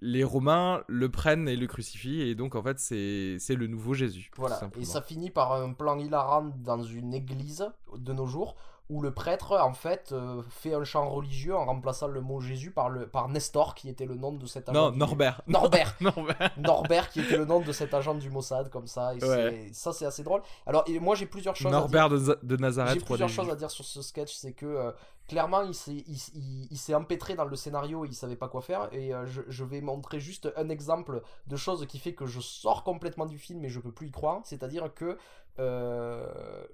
[0.00, 3.94] les Romains le prennent et le crucifient, et donc en fait, c'est c'est le nouveau
[3.94, 4.30] Jésus.
[4.36, 4.60] Voilà.
[4.78, 8.56] Et ça finit par un plan hilarant dans une église de nos jours
[8.90, 12.70] où le prêtre en fait euh, fait un chant religieux en remplaçant le mot Jésus
[12.70, 14.90] par, le, par Nestor qui était le nom de cet agent.
[14.90, 15.40] Non, Norbert.
[15.46, 15.96] Norbert.
[16.00, 16.50] Norbert.
[16.58, 19.14] Norbert qui était le nom de cet agent du Mossad comme ça.
[19.14, 19.70] Et Ouais.
[19.72, 20.42] ça c'est assez drôle.
[20.66, 21.78] Alors et moi j'ai plusieurs choses à dire.
[21.80, 22.98] Norbert de, de Nazareth.
[22.98, 24.90] J'ai plusieurs choses à dire sur ce sketch, c'est que euh,
[25.28, 28.60] clairement il s'est il, il- il s'est empêtré dans le scénario, il savait pas quoi
[28.60, 32.26] faire et euh, je, je vais montrer juste un exemple de chose qui fait que
[32.26, 35.16] je sors complètement du film et je peux plus y croire, c'est-à-dire que
[35.58, 36.26] euh,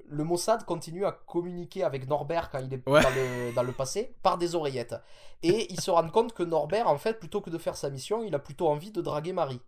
[0.07, 3.03] le Mossad continue à communiquer avec Norbert quand il est Ouais.
[3.03, 4.95] dans, le, dans le passé par des oreillettes
[5.43, 8.23] et il se rend compte que Norbert en fait plutôt que de faire sa mission,
[8.23, 9.61] il a plutôt envie de draguer Marie.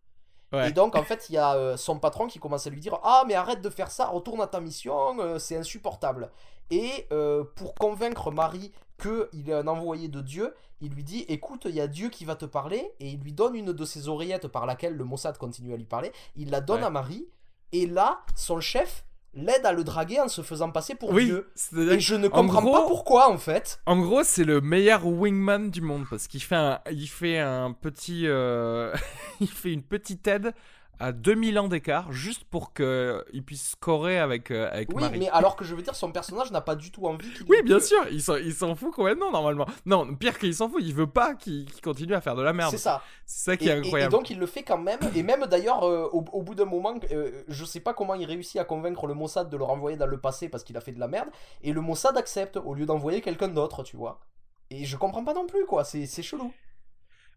[0.52, 0.70] Ouais.
[0.70, 2.98] Et donc, en fait, il y a euh, son patron qui commence à lui dire
[3.04, 6.30] Ah, mais arrête de faire ça, retourne à ta mission, euh, c'est insupportable.
[6.72, 7.08] Et
[7.56, 11.80] pour convaincre Marie qu'il est un envoyé de Dieu, il lui dit Écoute, il y
[11.80, 12.92] a Dieu qui va te parler.
[13.00, 15.84] Et il lui donne une de ses oreillettes par laquelle le Mossad continue à lui
[15.84, 16.12] parler.
[16.36, 16.86] Il la donne Ouais.
[16.86, 17.28] à Marie.
[17.72, 21.52] Et là, son chef l'aide à le draguer en se faisant passer pour Oui, Dieu.
[21.92, 23.80] Et je ne en comprends gros- pas pourquoi, en fait.
[23.86, 27.72] En gros, c'est le meilleur wingman du monde parce qu'il fait un, il fait un
[27.72, 28.92] petit, euh,
[29.40, 30.52] il fait une petite aide
[31.00, 35.18] à 2000 ans d'écart juste pour que il puisse scorer avec euh, avec Oui, Marie.
[35.18, 37.62] mais alors que je veux dire, son personnage n'a pas du tout envie qu'il Oui,
[37.62, 39.66] bien que- sûr, il s'en, il s'en fout complètement normalement.
[39.86, 42.52] Non, pire qu'il s'en fout, il veut pas qu'il, qu'il continue à faire de la
[42.52, 42.70] merde.
[42.70, 43.02] C'est ça.
[43.26, 44.12] C'est ça qui Et, est et- et incroyable.
[44.12, 46.94] donc il le fait quand même, et même d'ailleurs euh, au, au bout d'un moment,
[47.10, 50.06] euh, je sais pas comment il réussit à convaincre le Mossad de le renvoyer dans
[50.06, 51.28] le passé parce qu'il a fait de la merde,
[51.62, 54.20] et le Mossad accepte au lieu d'envoyer quelqu'un d'autre, tu vois.
[54.70, 56.52] Et je comprends pas non plus quoi, c'est c'est chelou.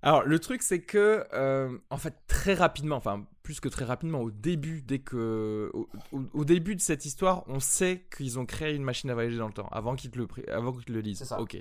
[0.06, 4.22] Alors, le truc, c'est que, euh, en fait, très rapidement, enfin, plus que très rapidement,
[4.22, 5.70] au début, dès que.
[5.74, 9.14] Au, au- au début de cette histoire, on sait qu'ils ont créé une machine à
[9.14, 11.40] voyager dans le temps, avant qu'ils te le, avant qu'ils le ça.
[11.40, 11.58] Ok.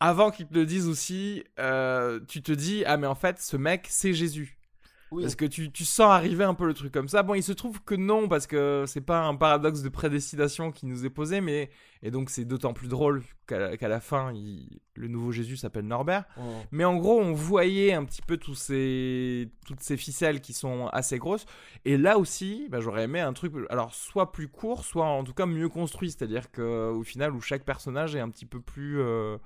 [0.00, 3.56] Avant qu'ils te le disent aussi, euh, tu te dis, ah, mais en fait, ce
[3.56, 4.55] mec, c'est Jésus.
[5.12, 5.22] Oui.
[5.22, 7.22] Parce que tu, tu sens arriver un peu le truc comme ça.
[7.22, 10.84] Bon, il se trouve que non, parce que c'est pas un paradoxe de prédestination qui
[10.86, 11.70] nous est posé, mais.
[12.02, 16.24] Et donc, c'est d'autant plus drôle qu'à la, fin, il- le nouveau Jésus s'appelle Norbert.
[16.36, 16.42] Mm.
[16.72, 19.48] Mais en gros, on voyait un petit peu tous ces...
[19.66, 21.46] toutes ces ficelles qui sont assez grosses.
[21.84, 25.34] Et là aussi, bah, j'aurais aimé un truc, alors soit plus court, soit en tout
[25.34, 26.10] cas mieux construit.
[26.10, 29.00] C'est-à-dire qu'au final, où chaque personnage est un petit peu plus.
[29.00, 29.38] euh,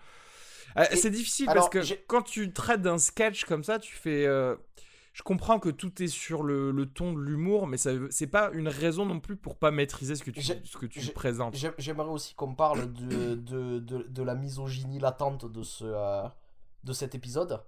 [0.91, 4.25] Et- c'est difficile alors, parce que quand tu traites d'un sketch comme ça, tu fais.
[4.27, 4.57] euh,
[5.13, 8.51] Je comprends que tout est sur le, le ton de l'humour, mais ça c'est pas
[8.53, 11.13] une raison non plus pour pas maîtriser ce que tu, J'ai- ce que tu j'ai-
[11.13, 11.57] présentes.
[11.57, 16.23] J'aim- J'aimerais aussi qu'on parle de, de, de, de la misogynie latente de, ce, euh,
[16.85, 17.61] de cet épisode,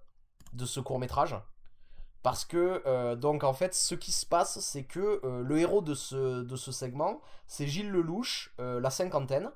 [0.53, 1.35] de ce court métrage.
[2.23, 5.83] Parce que, euh, donc en fait, ce qui se passe, c'est que euh, le héros
[5.83, 9.51] de ce, de ce segment, c'est Gilles Lelouch, euh, la cinquantaine,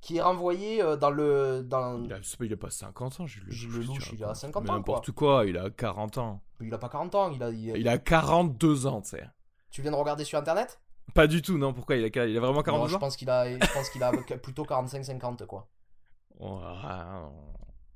[0.00, 1.62] qui est renvoyé dans le.
[1.64, 2.04] Dans...
[2.04, 4.40] Il a, il a pas 50 ans, Gilles Gilles Lelouch, Lelouch, tu il a racontes.
[4.40, 6.40] 50 Mais ans, N'importe quoi, il a 40 ans.
[6.60, 7.50] Il a pas 40 ans, il a.
[7.50, 9.24] il- Il a 42 ans, tu sais.
[9.70, 10.80] Tu viens de regarder sur internet?
[11.14, 11.72] Pas du tout, non.
[11.72, 12.98] Pourquoi il a, il a vraiment Non, 42 je ans?
[12.98, 14.10] pense qu'il a, je pense qu'il a
[14.42, 15.68] plutôt 45-50, quoi.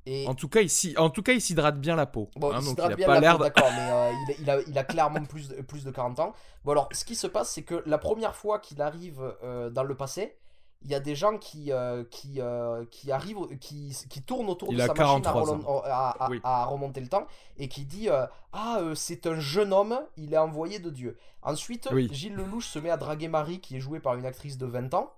[0.07, 0.61] Et, En tout cas,
[0.99, 2.29] en tout cas, il s'hydrate bien la peau.
[2.37, 3.39] Bon, hein, il donc il a bien pas la l'air.
[3.39, 6.35] d'accord, mais euh, il, il a, il a clairement plus de, plus de 40 ans.
[6.63, 9.83] Bon, alors, ce qui se passe, c'est que la première fois qu'il arrive euh, dans
[9.85, 10.37] le passé,
[10.85, 14.69] il y a des gens qui, euh, qui, euh, qui arrivent, qui, qui tournent autour
[14.71, 16.41] Il de a sa machine à, 43 relon- à- à- Oui.
[16.45, 20.33] à remonter le temps et qui dit euh, Ah, euh, c'est un jeune homme, il
[20.35, 21.17] est envoyé de Dieu.
[21.43, 22.09] Ensuite, Oui.
[22.13, 24.93] Gilles Lelouch se met à draguer Marie, qui est jouée par une actrice de 20
[24.95, 25.13] ans.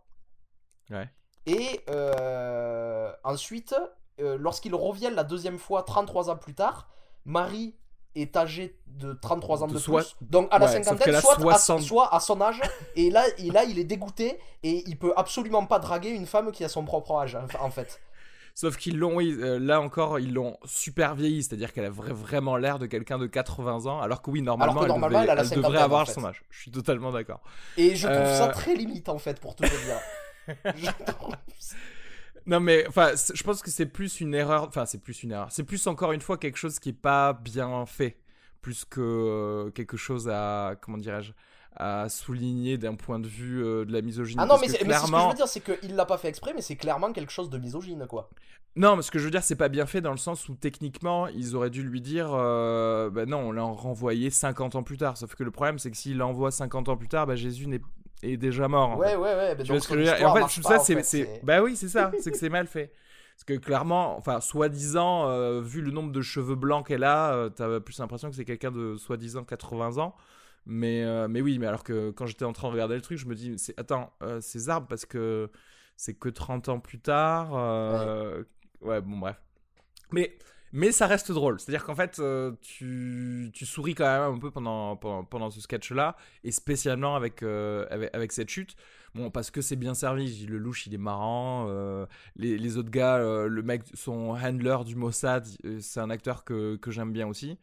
[0.91, 1.11] Ouais.
[1.47, 3.75] Et euh, ensuite,
[4.21, 6.89] euh, lorsqu'ils reviennent la deuxième fois, 33 ans plus tard,
[7.25, 7.75] Marie
[8.17, 10.17] est âgée de 33 ans De plus.
[10.23, 11.79] Donc à la Ouais, cinquantaine, soit, 60.
[11.81, 12.61] à, soit à son âge.
[12.97, 16.51] et, là, et là, il est dégoûté et il peut absolument pas draguer une femme
[16.53, 18.01] qui a son propre âge, en- en fait.
[18.55, 22.13] Sauf qu'ils l'ont, oui, euh, là encore, ils l'ont super vieilli, c'est-à-dire qu'elle a vra-
[22.15, 25.25] vraiment l'air de quelqu'un de 80 ans, alors que oui, normalement, que elle, normalement, devait,
[25.31, 26.13] elle a la elle devrait avoir en fait.
[26.15, 26.43] son âge.
[26.49, 27.41] Je suis totalement d'accord.
[27.77, 28.53] Et je trouve ça Euh.
[28.53, 30.01] très limite, en fait, pour tout te dire.
[30.77, 31.35] Je trouve-
[32.47, 34.65] Non mais enfin, je pense que c'est plus une erreur.
[34.65, 35.49] Enfin, c'est plus une erreur.
[35.51, 38.19] C'est plus encore une fois quelque chose qui est pas bien fait,
[38.63, 41.33] plus que euh, quelque chose à comment dirais-je
[41.77, 44.41] à souligner d'un point de vue euh, de la misogynie.
[44.43, 46.63] Ah non, mais ce que je veux dire, c'est qu'il l'a pas fait exprès, mais
[46.63, 48.31] c'est clairement quelque chose de misogyne, quoi.
[48.77, 50.55] non, mais ce que je veux dire, c'est pas bien fait dans le sens où
[50.55, 54.97] techniquement, ils auraient dû lui dire, euh, bah non, on l'a renvoyé 50 ans plus
[54.97, 55.17] tard.
[55.19, 57.83] Sauf que le problème, c'est que s'il l'envoie 50 ans plus tard, bah Jésus n'est
[58.23, 58.91] est déjà mort.
[58.91, 59.17] en Ouais, fait.
[59.17, 59.55] ouais, ouais.
[59.57, 60.17] mais Tu vois ce que je veux dire?
[60.21, 62.11] Et en fait, tout ça, c'est, Bah oui, c'est ça.
[62.21, 62.93] c'est que c'est mal fait.
[63.35, 67.49] Parce que clairement, enfin, soi-disant, euh, vu le nombre de cheveux blancs qu'elle a, euh,
[67.51, 70.15] t'as plus l'impression que c'est quelqu'un de soi-disant 80 ans.
[70.65, 73.19] Mais, euh, mais oui, mais alors que quand j'étais en train de regarder le truc,
[73.19, 75.51] je me dis, attends, c'est Zarb parce que
[75.97, 77.53] c'est que 30 ans plus tard.
[78.81, 79.01] ouais.
[79.03, 79.37] bon, bref.
[80.13, 80.39] Mais
[80.73, 81.61] mais ça reste drôle.
[81.61, 85.61] C'est-à-dire qu'en fait, euh, tu, tu, souris quand même un peu pendant, pendant, pendant ce
[85.61, 88.77] sketch-là, et spécialement avec, euh, avec, avec, cette chute.
[89.15, 90.47] Bon, parce que c'est bien servi.
[90.47, 91.67] Le louche, il est marrant.
[91.69, 95.47] Euh, les, les, autres gars, le mec, son handler du Mossad,
[95.81, 97.59] c'est un acteur que, que j'aime bien aussi.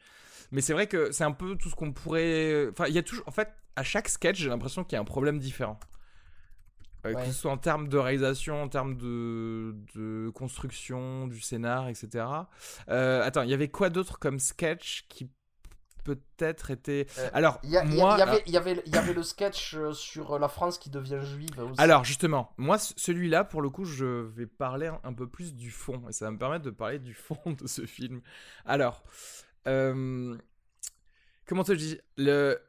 [0.51, 2.69] Mais c'est vrai que c'est un peu tout ce qu'on pourrait.
[2.71, 3.27] Enfin, il y a toujours.
[3.27, 5.79] En fait, à chaque sketch, j'ai l'impression qu'il y a un problème différent.
[7.05, 11.89] Euh, que ce soit en termes de réalisation, en termes de, de construction du scénar,
[11.89, 12.25] etc.
[12.89, 15.29] Euh, attends, il y avait quoi d'autre comme sketch qui
[16.05, 17.07] peut-être était.
[17.17, 18.17] Euh, alors, moi.
[18.45, 21.79] Il y, avait, y avait le sketch sur la France qui devient juive aussi.
[21.79, 26.03] Alors, justement, moi, celui-là, pour le coup, je vais parler un peu plus du fond.
[26.09, 28.21] Et ça va me permettre de parler du fond de ce film.
[28.65, 29.03] Alors.
[29.65, 30.37] comment
[31.63, 32.59] te dis le...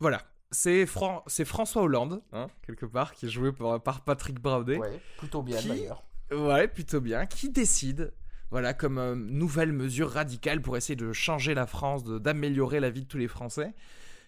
[0.00, 4.78] Voilà, c'est François Hollande, hein, quelque part, qui est joué par, Patrick Braudet.
[4.78, 6.04] Ouais, plutôt bien d'ailleurs.
[6.30, 7.26] Ouais, plutôt bien.
[7.26, 8.12] Qui décide,
[8.50, 13.02] voilà, comme euh, nouvelle mesure radicale pour essayer de changer la France, d'améliorer la vie
[13.02, 13.74] de tous les Français,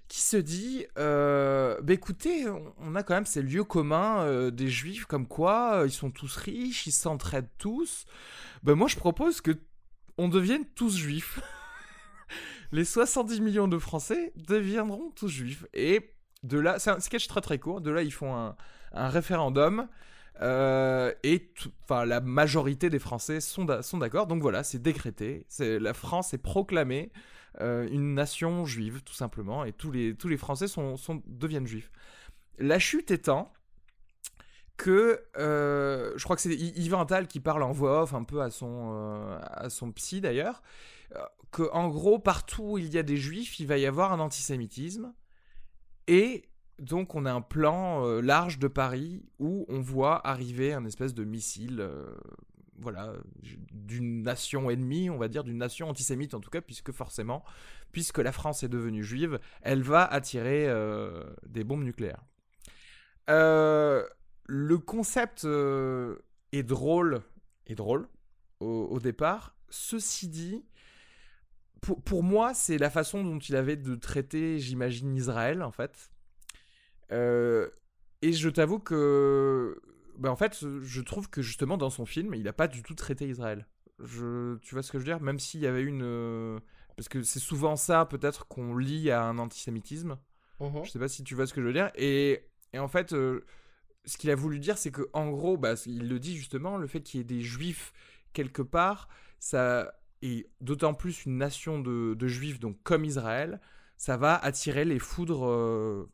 [0.09, 2.47] qui se dit, euh, bah écoutez,
[2.79, 6.37] on a quand même ces lieux communs euh, des Juifs, comme quoi ils sont tous
[6.37, 8.07] riches, ils s'entraident tous.
[8.63, 9.53] Ben moi, je propose que
[10.19, 11.41] on devienne tous Juifs.
[12.73, 15.67] les 70 millions de Français deviendront tous juifs.
[15.75, 17.81] Et de là, c'est un sketch très très court.
[17.81, 19.89] De là, ils font un, référendum.
[20.43, 21.53] Euh, et
[21.85, 24.27] enfin, la majorité des Français sont d'accord.
[24.27, 25.47] Donc voilà, c'est décrété.
[25.59, 27.13] La France est proclamée
[27.61, 29.65] euh, une nation juive, tout simplement.
[29.65, 31.91] Et tous les, tous les Français sont, sont deviennent juifs.
[32.59, 33.53] La chute étant
[34.81, 38.41] que euh, je crois que c'est Yvan Attal qui parle en voix off un peu
[38.41, 40.63] à son, à son psy d'ailleurs
[41.51, 44.21] que en gros partout où il y a des juifs, il va y avoir un
[44.21, 45.13] antisémitisme
[46.07, 46.45] et
[46.79, 51.13] donc on a un plan euh, large de Paris où on voit arriver un espèce
[51.13, 52.15] de missile euh,
[52.79, 53.13] voilà
[53.73, 57.45] d'une nation ennemie, on va dire d'une nation antisémite en tout cas puisque forcément
[57.93, 62.25] puisque la France est devenue juive, elle va attirer euh, des bombes nucléaires.
[64.53, 67.23] Le concept est drôle,
[67.67, 68.09] est drôle
[68.61, 69.55] au départ.
[69.69, 70.65] Ceci dit,
[71.81, 76.11] pour, moi, c'est la façon dont il avait de traiter, j'imagine, Israël, en fait.
[77.13, 77.69] Euh,
[78.23, 79.81] et je t'avoue que,
[80.19, 82.95] bah, en fait, je trouve que justement dans son film, il n'a pas du tout
[82.95, 83.67] traité Israël.
[83.99, 85.21] Je, tu vois ce que je veux dire?
[85.21, 86.61] Même s'il y avait une, euh,
[86.97, 90.19] parce que c'est souvent ça, peut-être qu'on lie à un antisémitisme.
[90.61, 90.85] Mhm.
[90.85, 91.91] Je sais pas si tu vois ce que je veux dire.
[91.95, 93.45] Et, et en fait, euh,
[94.05, 96.87] ce qu'il a voulu dire, c'est que en gros, bah, il le dit justement, le
[96.87, 97.93] fait qu'il y ait des juifs
[98.33, 99.09] quelque part,
[99.39, 103.61] ça et d'autant plus une nation de, juifs, donc comme Israël,
[103.97, 106.11] ça va attirer les foudres euh,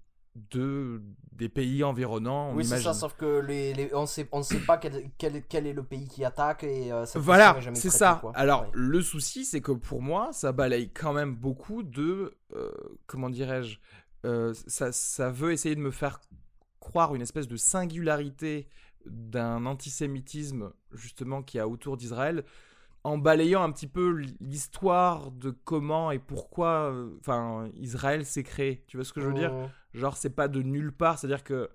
[0.52, 2.54] de, des pays environnants.
[2.54, 5.82] oui, c'est ça, sauf que les, on sait, ne sait pas quel, quel, est le
[5.82, 6.62] pays qui attaque.
[6.62, 8.22] Et, euh, voilà, c'est ça.
[8.34, 12.36] Alors, le souci, c'est que pour moi, ça balaye quand même beaucoup de.
[12.54, 12.70] Euh,
[13.06, 13.78] comment dirais-je
[14.66, 16.18] ça, ça veut essayer de me faire
[16.86, 18.68] croire une espèce de singularité
[19.06, 22.44] d'un antisémitisme justement qui a autour d'Israël
[23.02, 28.84] en balayant un petit peu l'histoire de comment et pourquoi euh, enfin Israël s'est créé.
[28.86, 29.52] Tu vois ce que je veux dire?
[29.52, 29.68] Oh.
[29.94, 31.68] Genre c'est pas de nulle part, c'est-à-dire que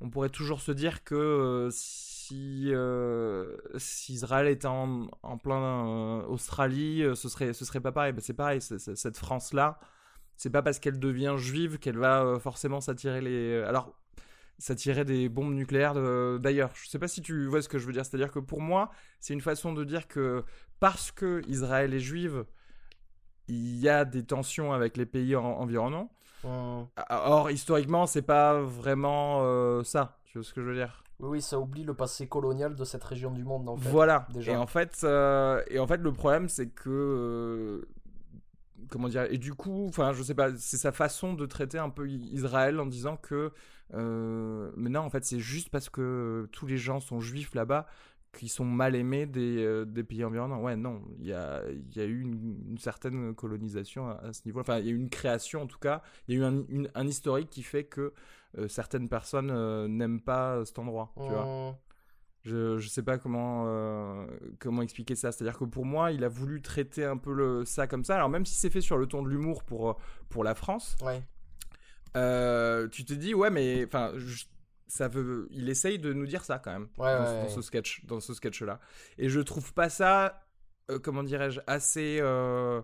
[0.00, 6.20] on pourrait toujours se dire que euh, si, euh, si, Israël était en, en plein
[6.24, 8.12] Australie, ce serait ce serait pas pareil.
[8.12, 9.78] Ben, c'est pareil, cette France là,
[10.36, 13.62] c'est pas parce qu'elle devient juive qu'elle va forcément s'attirer les.
[13.62, 13.94] Alors
[14.58, 15.94] ça tirait des bombes nucléaires
[16.38, 16.70] d'ailleurs.
[16.74, 18.04] Je sais pas si tu vois ce que je veux dire.
[18.04, 18.90] C'est-à-dire que pour moi,
[19.20, 20.44] c'est une façon de dire que
[20.80, 22.44] parce que Israël est juive,
[23.48, 26.10] il y a des tensions avec les pays environnants.
[27.08, 30.18] Or, historiquement, c'est pas vraiment euh, ça.
[30.24, 31.02] Tu vois ce que je veux dire?
[31.20, 33.88] Oui, oui, ça oublie le passé colonial de cette région du monde, en fait.
[33.88, 34.26] Voilà.
[34.32, 34.52] Déjà.
[34.52, 37.88] Et en fait, euh, et en fait, le problème, c'est que euh,
[38.90, 41.90] comment dire et du coup enfin je sais pas c'est sa façon de traiter un
[41.90, 43.52] peu Israël en disant que
[43.92, 47.86] euh, mais non, en fait, c'est juste parce que tous les gens sont juifs là-bas
[48.32, 50.60] qui sont mal aimés des, euh, pays environnants.
[50.60, 51.62] Ouais, non, il y a,
[51.94, 54.60] y a eu une, certaine colonisation à, ce niveau.
[54.60, 56.02] Enfin, il y a eu une création en tout cas.
[56.26, 58.12] Il y a eu un, historique qui fait que
[58.58, 59.52] euh, certaines personnes
[59.86, 61.12] n'aiment pas cet endroit.
[61.16, 61.76] Tu vois mmh.
[62.44, 63.66] Je, je sais pas comment,
[64.60, 65.32] comment expliquer ça.
[65.32, 68.14] C'est-à-dire que pour moi, il a voulu traiter un peu le, ça comme ça.
[68.16, 71.22] Alors, même si c'est fait sur le ton de l'humour pour, pour la France, ouais.
[72.16, 74.12] Euh, tu te dis ouais mais enfin
[74.86, 78.34] ça veut il essaye de nous dire ça quand même dans, ce sketch dans ce
[78.34, 78.78] sketch là
[79.18, 80.46] et je trouve pas ça
[80.92, 82.80] euh, comment dirais-je assez euh,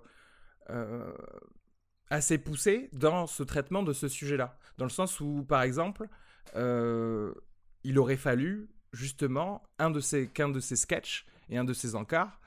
[2.09, 6.09] assez poussé dans ce traitement de ce sujet là dans le sens où par exemple
[6.57, 12.41] il aurait fallu justement un de qu'un de ces sketchs et un de ces encarts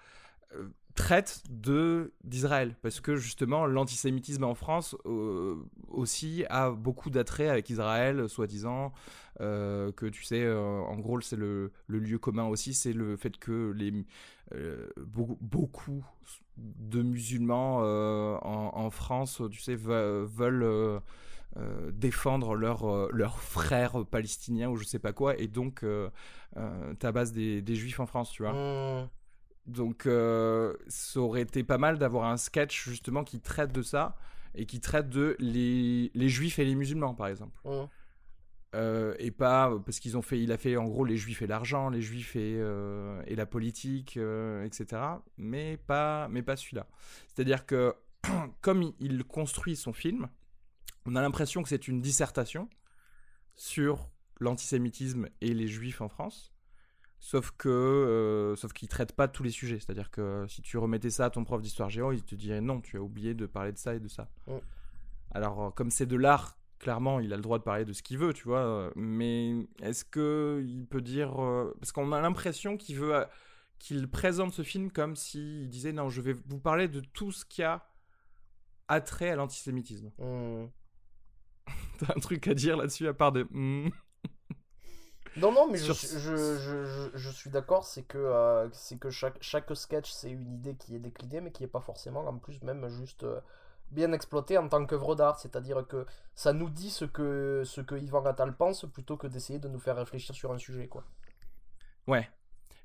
[0.96, 2.76] traite de d'Israël.
[2.82, 5.56] Parce que justement l'antisémitisme en France euh,
[5.90, 8.94] aussi a beaucoup d'attrait avec Israël soi-disant.
[9.42, 13.18] Euh, que tu sais euh, en gros c'est le, le, lieu commun aussi c'est le
[13.18, 13.92] fait que les
[15.08, 16.06] beaucoup, beaucoup,
[16.56, 21.02] de musulmans en, en, France tu sais veulent
[21.92, 25.86] défendre leurs leur frères palestiniens ou je sais pas quoi et donc
[27.00, 29.10] tabassent des, des juifs en France tu vois mmh.
[29.66, 34.18] Donc, euh, ça aurait été pas mal d'avoir un sketch justement qui traite de ça
[34.56, 37.58] et qui traite de les, les juifs et les musulmans, par exemple.
[38.76, 41.48] Euh, et pas parce qu'ils ont fait, il a fait en gros les juifs et
[41.48, 44.18] l'argent, les juifs et, euh, et la politique,
[44.66, 45.02] etc.
[45.38, 46.88] Mais pas, mais pas celui-là.
[47.28, 47.96] C'est-à-dire que
[48.62, 50.28] comme il construit son film,
[51.06, 52.70] on a l'impression que c'est une dissertation
[53.56, 56.54] sur l'antisémitisme et les juifs en France.
[57.20, 59.80] Sauf que, euh, sauf qu'il traite pas tous les sujets.
[59.80, 62.82] C'est-à-dire que si tu remettais ça à ton prof d'histoire géo, il te dirait non,
[62.82, 64.30] tu as oublié de parler de ça et de ça.
[64.48, 64.58] Mm.
[65.32, 68.04] Alors, euh, comme c'est de l'art, clairement, il a le droit de parler de ce
[68.04, 68.60] qu'il veut, tu vois.
[68.60, 71.36] Euh, mais est-ce que il peut dire
[71.80, 73.26] parce qu'on a l'impression qu'il veut
[73.80, 77.46] qu'il présente ce film comme s'il disait non, je vais vous parler de tout ce
[77.46, 77.88] qui a
[78.90, 80.12] attrait à l'antisémitisme.
[80.18, 80.66] Mm.
[82.00, 83.48] T'as un truc à dire là-dessus à part de.
[83.52, 83.90] Hmm
[85.38, 89.76] non, non, mais je, je, je, suis d'accord, c'est que, euh, c'est que chaque, chaque
[89.76, 92.88] sketch, c'est une idée qui est déclinée, mais qui n'est pas forcément, en plus, même
[92.88, 93.40] juste euh,
[93.90, 95.40] bien exploitée en tant qu'œuvre d'art.
[95.40, 96.06] C'est-à-dire que
[96.36, 99.80] ça nous dit ce que, ce que Yvan Attal pense, plutôt que d'essayer de nous
[99.80, 101.04] faire réfléchir sur un sujet, quoi.
[102.06, 102.30] Ouais.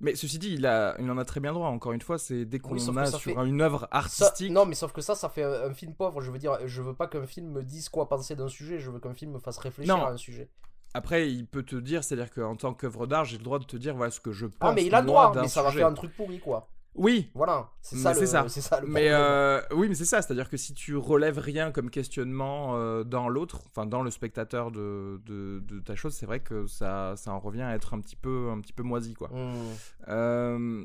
[0.01, 1.69] Mais ceci dit, il, a, il en a très bien droit.
[1.69, 4.53] Encore une fois, c'est dès qu'on a sur une œuvre artistique.
[4.53, 6.21] non, mais sauf que ça, ça fait un, film pauvre.
[6.21, 8.79] Je veux dire, je veux pas qu'un film me dise quoi penser d'un sujet.
[8.79, 10.49] Je veux qu'un film me fasse réfléchir à un sujet.
[10.95, 13.77] Après, il peut te dire, c'est-à-dire qu'en tant qu'œuvre d'art, j'ai le droit de te
[13.77, 14.71] dire voilà ce que je pense.
[14.71, 16.69] Ah, mais il a le droit, mais ça va faire un truc pourri, quoi.
[16.99, 17.31] Oui.
[17.35, 18.49] Voilà, c'est ça, ça.
[18.49, 18.81] ça.
[18.81, 22.77] le mais euh, oui, mais c'est ça, c'est-à-dire que si tu relèves rien comme questionnement
[22.77, 27.15] euh, dans l'autre, enfin dans le spectateur de, de, ta chose, c'est vrai que ça,
[27.17, 29.29] ça en revient à être un petit peu, un petit peu moisi, quoi.
[29.29, 29.75] Hmm.
[30.09, 30.85] Euh,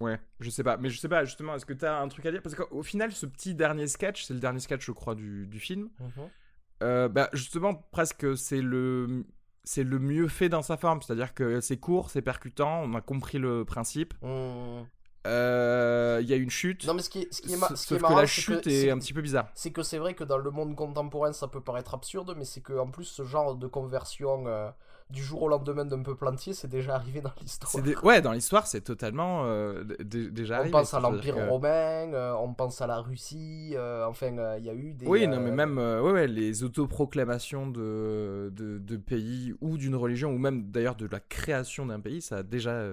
[0.00, 2.26] ouais, je sais pas, mais je sais pas justement, est-ce que tu as un truc
[2.26, 2.42] à dire?
[2.42, 5.58] Parce qu'au final, ce petit dernier sketch, c'est le dernier sketch, je crois, du, du
[5.58, 5.88] film.
[6.00, 7.08] Mhm.
[7.08, 9.24] bah justement, presque c'est le
[9.64, 13.02] c'est le mieux fait dans sa forme, c'est-à-dire que c'est court, c'est percutant, on a
[13.02, 14.14] compris le principe.
[14.22, 14.84] Mmh.
[15.26, 16.86] Euh, il y a une chute.
[16.86, 19.12] Non, mais ce qui est, ce qui est, sauf que la chute est, un petit
[19.12, 19.48] peu bizarre.
[19.54, 22.60] C'est que c'est vrai que dans le monde contemporain, ça peut paraître absurde, mais c'est
[22.60, 24.70] que en plus, ce genre de conversion euh,
[25.10, 27.72] du jour au lendemain d'un peuple entier, c'est déjà arrivé dans l'histoire.
[28.04, 30.74] Ouais, dans l'histoire, c'est totalement euh, déjà arrivé.
[30.74, 34.70] On pense à l'Empire romain, euh, on pense à la Russie, euh, enfin, il y
[34.70, 35.06] a eu des...
[35.06, 40.30] Oui, non, mais même ouais, ouais, les autoproclamations de, de, de pays ou d'une religion,
[40.30, 42.84] ou même d'ailleurs de la création d'un pays, ça a déjà,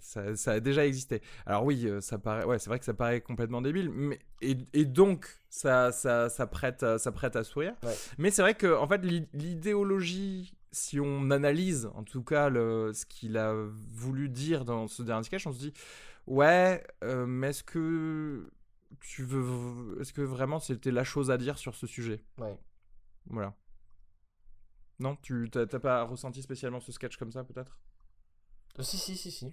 [0.00, 1.22] Ça, ça, a déjà existé.
[1.44, 4.84] Alors oui, ça paraît, ouais, c'est vrai que ça paraît complètement débile, mais et, et
[4.84, 7.74] donc ça, ça, ça, prête, ça prête à sourire.
[8.16, 9.02] Mais c'est vrai que en fait
[9.32, 15.02] l'idéologie si on analyse en tout cas le, ce qu'il a voulu dire dans ce
[15.02, 15.72] dernier sketch, on se dit
[16.26, 18.50] ouais, euh, mais est-ce que
[19.00, 22.24] tu veux, est-ce que vraiment c'était la chose à dire sur ce sujet?
[22.38, 22.58] Ouais.
[23.26, 23.54] Voilà.
[24.98, 27.78] Non, tu t'as pas ressenti spécialement ce sketch comme ça peut-être?
[28.78, 29.52] Euh, Si si si si.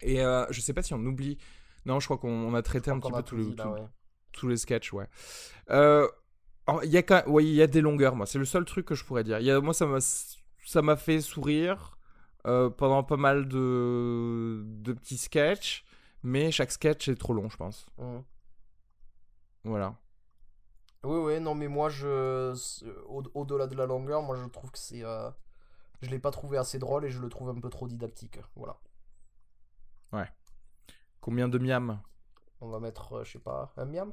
[0.00, 1.38] Et euh, je sais pas si on oublie.
[1.84, 3.56] Non, je crois qu'on a traité un petit peu tous,
[4.32, 5.08] tous les sketchs, ouais.
[5.70, 6.08] Euh,
[6.82, 8.26] il y, a il y a des longueurs, moi.
[8.26, 9.38] C'est le seul truc que je pourrais dire.
[9.38, 11.98] Il y a, moi, ça m'a, ça m'a fait sourire
[12.46, 15.84] euh, pendant pas mal de, de petits sketchs.
[16.22, 17.86] Mais chaque sketch est trop long, je pense.
[17.98, 18.18] Mmh.
[19.64, 19.96] Voilà.
[21.04, 22.52] Oui, oui, non, mais moi, je,
[23.06, 25.04] au, delà de la longueur, moi, je trouve que c'est.
[25.04, 25.30] Euh,
[26.02, 28.40] je l'ai pas trouvé assez drôle et je le trouve un peu trop didactique.
[28.56, 28.76] Voilà.
[30.12, 30.28] Ouais.
[31.20, 32.00] Combien de miam
[32.60, 34.12] On va mettre, euh, je sais pas, un miam?